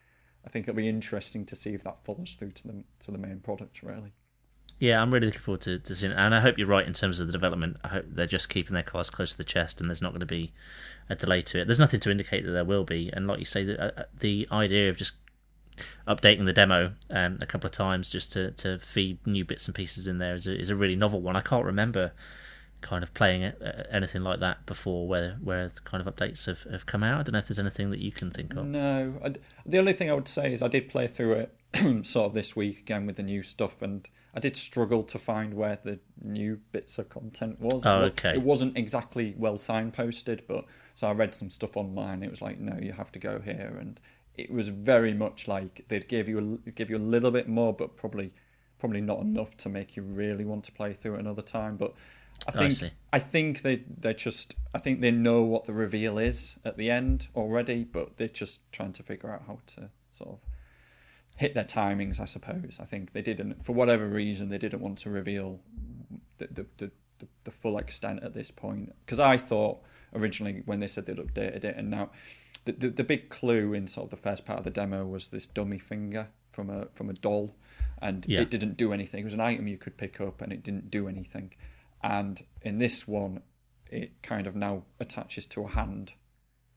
I 0.50 0.52
think 0.52 0.68
it'll 0.68 0.78
be 0.78 0.90
interesting 0.90 1.46
to 1.46 1.56
see 1.56 1.76
if 1.76 1.84
that 1.84 2.04
follows 2.04 2.36
through 2.38 2.52
to 2.52 2.68
the 2.68 2.84
to 3.02 3.12
the 3.12 3.20
main 3.20 3.40
product. 3.40 3.84
Really. 3.84 4.14
Yeah, 4.80 5.00
I'm 5.00 5.14
really 5.14 5.28
looking 5.28 5.42
forward 5.42 5.62
to, 5.62 5.78
to 5.78 5.96
seeing 5.96 6.12
it. 6.14 6.18
And 6.18 6.34
I 6.34 6.40
hope 6.40 6.58
you're 6.58 6.66
right 6.66 6.88
in 6.88 6.94
terms 6.94 7.20
of 7.20 7.28
the 7.28 7.34
development. 7.34 7.78
I 7.84 7.90
hope 7.90 8.06
they're 8.08 8.26
just 8.26 8.50
keeping 8.50 8.74
their 8.74 8.82
cards 8.82 9.10
close 9.10 9.32
to 9.32 9.38
the 9.38 9.44
chest 9.44 9.80
and 9.80 9.90
there's 9.90 10.02
not 10.02 10.12
going 10.12 10.22
to 10.22 10.26
be 10.26 10.54
a 11.10 11.16
delay 11.16 11.42
to 11.42 11.62
it. 11.62 11.66
There's 11.66 11.80
nothing 11.80 12.00
to 12.00 12.10
indicate 12.10 12.46
that 12.46 12.52
there 12.52 12.64
will 12.64 12.86
be. 12.86 13.12
And 13.12 13.28
like 13.28 13.40
you 13.40 13.46
say, 13.46 13.66
the, 13.66 14.00
uh, 14.00 14.04
the 14.18 14.48
idea 14.52 14.90
of 14.90 14.96
just 14.96 15.14
updating 16.08 16.46
the 16.46 16.54
demo 16.54 16.94
um, 17.10 17.38
a 17.42 17.46
couple 17.46 17.68
of 17.68 17.74
times 17.74 18.10
just 18.10 18.32
to, 18.32 18.52
to 18.52 18.80
feed 18.80 19.20
new 19.28 19.44
bits 19.44 19.68
and 19.68 19.76
pieces 19.76 20.08
in 20.08 20.18
there 20.18 20.34
is 20.34 20.48
a, 20.48 20.58
is 20.58 20.70
a 20.70 20.78
really 20.78 20.96
novel 20.96 21.22
one. 21.22 21.36
I 21.36 21.42
can't 21.42 21.66
remember 21.66 22.14
kind 22.82 23.04
of 23.04 23.14
playing 23.14 23.42
it, 23.42 23.62
uh, 23.64 23.84
anything 23.92 24.24
like 24.24 24.40
that 24.40 24.66
before 24.66 25.08
where 25.08 25.38
where 25.42 25.68
the 25.68 25.82
kind 25.82 26.06
of 26.06 26.14
updates 26.14 26.46
have, 26.46 26.64
have 26.64 26.86
come 26.86 27.04
out? 27.04 27.20
I 27.20 27.24
don't 27.24 27.34
know 27.34 27.40
if 27.40 27.48
there's 27.48 27.60
anything 27.60 27.90
that 27.92 28.00
you 28.00 28.12
can 28.12 28.32
think 28.32 28.56
of. 28.56 28.66
No. 28.66 29.16
I, 29.24 29.34
the 29.66 29.80
only 29.80 29.94
thing 29.94 30.10
I 30.10 30.14
would 30.14 30.28
say 30.28 30.52
is 30.54 30.62
I 30.62 30.68
did 30.68 30.90
play 30.90 31.08
through 31.08 31.34
it 31.34 31.56
sort 32.06 32.28
of 32.28 32.34
this 32.34 32.56
week 32.56 32.80
again 32.80 33.06
with 33.06 33.18
the 33.18 33.24
new 33.24 33.44
stuff 33.44 33.82
and 33.82 34.08
I 34.34 34.40
did 34.40 34.56
struggle 34.56 35.04
to 35.04 35.18
find 35.18 35.54
where 35.54 35.80
the 35.82 36.00
new 36.22 36.60
bits 36.72 36.98
of 36.98 37.10
content 37.10 37.60
was. 37.60 37.86
Oh, 37.86 38.02
okay. 38.02 38.34
It 38.34 38.44
wasn't 38.44 38.78
exactly 38.78 39.34
well 39.38 39.56
signposted, 39.56 40.42
but 40.48 40.66
so 40.96 41.08
I 41.08 41.14
read 41.14 41.34
some 41.34 41.50
stuff 41.50 41.76
online. 41.76 42.22
It 42.24 42.30
was 42.30 42.42
like, 42.42 42.60
no, 42.60 42.78
you 42.80 42.92
have 42.92 43.12
to 43.14 43.20
go 43.20 43.40
here, 43.40 43.76
and 43.80 44.00
it 44.38 44.52
was 44.52 44.70
very 44.70 45.14
much 45.14 45.48
like 45.48 45.86
they'd 45.88 46.08
give 46.08 46.30
you 46.30 46.60
a, 46.68 46.72
give 46.72 46.90
you 46.90 46.98
a 46.98 47.00
little 47.00 47.32
bit 47.32 47.48
more, 47.48 47.74
but 47.74 47.98
probably 47.98 48.34
probably 48.78 49.02
not 49.02 49.20
enough 49.20 49.58
to 49.58 49.68
make 49.68 49.98
you 49.98 50.04
really 50.04 50.46
want 50.46 50.64
to 50.64 50.72
play 50.72 50.94
through 50.94 51.16
it 51.16 51.20
another 51.20 51.42
time. 51.42 51.76
But 51.76 51.94
Oh, 52.48 52.52
I 52.60 52.70
think 52.70 52.94
I, 53.12 53.18
I, 53.18 53.20
think 53.20 53.62
they 53.62 53.84
they 54.00 54.14
just 54.14 54.56
I 54.74 54.80
think 54.80 55.02
they 55.02 55.12
know 55.12 55.44
what 55.44 55.66
the 55.66 55.74
reveal 55.74 56.18
is 56.18 56.58
at 56.64 56.78
the 56.78 56.90
end 56.90 57.28
already, 57.36 57.84
but 57.84 58.18
they're 58.18 58.28
just 58.28 58.72
trying 58.72 58.94
to 58.94 59.04
figure 59.04 59.32
out 59.32 59.44
how 59.48 59.60
to 59.76 59.90
sort 60.12 60.32
of 60.32 60.40
hit 61.36 61.54
their 61.54 61.66
timings. 61.66 62.20
I 62.20 62.26
suppose 62.26 62.80
I 62.82 62.86
think 62.86 63.14
they 63.14 63.22
didn't 63.22 63.66
for 63.66 63.74
whatever 63.74 64.08
reason 64.08 64.50
they 64.50 64.58
didn't 64.58 64.82
want 64.82 64.98
to 65.00 65.10
reveal 65.10 65.60
the 66.38 66.48
the 66.48 66.66
the, 66.78 66.92
the, 67.20 67.28
the 67.44 67.52
full 67.52 67.78
extent 67.78 68.24
at 68.24 68.34
this 68.34 68.52
point 68.52 68.96
because 69.06 69.20
I 69.20 69.38
thought 69.38 69.82
originally 70.16 70.64
when 70.66 70.80
they 70.80 70.88
said 70.88 71.06
they'd 71.06 71.18
updated 71.18 71.64
it 71.66 71.76
and 71.76 71.92
now 71.92 72.10
the, 72.66 72.72
the 72.72 72.90
the 72.90 73.04
big 73.04 73.30
clue 73.30 73.74
in 73.74 73.88
sort 73.88 74.06
of 74.06 74.12
the 74.12 74.18
first 74.18 74.46
part 74.46 74.60
of 74.60 74.66
the 74.66 74.72
demo 74.72 75.06
was 75.06 75.30
this 75.30 75.46
dummy 75.46 75.80
finger 75.80 76.30
from 76.52 76.70
a 76.70 76.88
from 76.96 77.10
a 77.10 77.14
doll 77.14 77.56
and 78.02 78.26
yeah. 78.28 78.42
it 78.42 78.50
didn't 78.50 78.78
do 78.78 78.94
anything. 78.94 79.22
It 79.22 79.26
was 79.26 79.34
an 79.34 79.42
item 79.42 79.68
you 79.68 79.78
could 79.78 79.98
pick 79.98 80.22
up 80.22 80.42
and 80.42 80.54
it 80.54 80.64
didn't 80.64 80.90
do 80.90 81.08
anything 81.08 81.54
and 82.04 82.42
in 82.62 82.80
this 82.80 83.08
one, 83.08 83.42
it 83.90 84.22
kind 84.22 84.48
of 84.48 84.56
now 84.56 84.84
attaches 85.00 85.46
to 85.48 85.64
a 85.64 85.68
hand, 85.68 86.14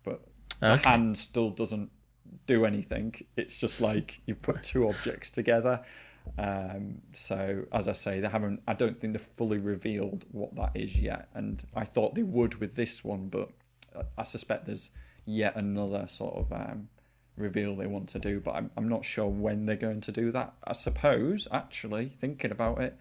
but 0.03 0.23
the 0.61 0.75
okay. 0.75 0.89
hand 0.89 1.19
still 1.19 1.51
doesn't 1.51 1.91
do 2.47 2.65
anything. 2.65 3.15
It's 3.37 3.57
just 3.57 3.81
like 3.81 4.21
you've 4.27 4.43
put 4.43 4.63
two 4.63 4.89
objects 4.91 5.31
together. 5.31 5.83
Um, 6.39 7.03
so 7.13 7.65
as 7.73 7.89
I 7.89 7.93
say, 7.93 8.21
they 8.21 8.29
haven't. 8.29 8.63
I 8.67 8.75
don't 8.75 8.99
think 8.99 9.13
they've 9.13 9.23
fully 9.37 9.59
revealed 9.59 10.25
what 10.31 10.55
that 10.57 10.73
is 10.75 10.99
yet, 10.99 11.29
and 11.35 11.63
I 11.75 11.85
thought 11.85 12.15
they 12.15 12.23
would 12.23 12.57
with 12.57 12.75
this 12.75 13.05
one, 13.05 13.29
but 13.29 13.51
I 14.17 14.23
suspect 14.23 14.67
there's 14.67 14.91
yet 15.25 15.57
another 15.57 16.07
sort 16.07 16.35
of 16.37 16.53
um, 16.53 16.89
reveal 17.37 17.77
they 17.77 17.87
want 17.87 18.09
to 18.11 18.19
do, 18.19 18.41
but 18.41 18.55
I'm, 18.55 18.71
I'm 18.77 18.89
not 18.89 19.05
sure 19.05 19.27
when 19.27 19.67
they're 19.67 19.77
going 19.77 20.01
to 20.03 20.13
do 20.13 20.31
that. 20.33 20.55
I 20.65 20.73
suppose, 20.73 21.49
actually, 21.51 22.09
thinking 22.09 22.51
about 22.51 22.81
it, 22.81 22.97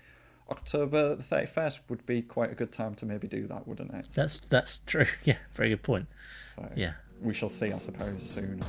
October 0.52 1.16
the 1.16 1.24
31st 1.24 1.80
would 1.90 2.06
be 2.06 2.22
quite 2.22 2.52
a 2.52 2.56
good 2.56 2.72
time 2.72 2.94
to 2.96 3.06
maybe 3.06 3.28
do 3.28 3.48
that, 3.48 3.68
wouldn't 3.68 3.94
it? 3.94 4.08
That's 4.14 4.40
that's 4.50 4.80
true. 4.80 5.06
Yeah, 5.24 5.38
very 5.56 5.70
good 5.70 5.84
point. 5.84 6.08
So 6.56 6.70
yeah. 6.76 6.94
We 7.22 7.34
shall 7.34 7.50
see, 7.50 7.72
I 7.72 7.78
suppose, 7.78 8.28
soon. 8.28 8.62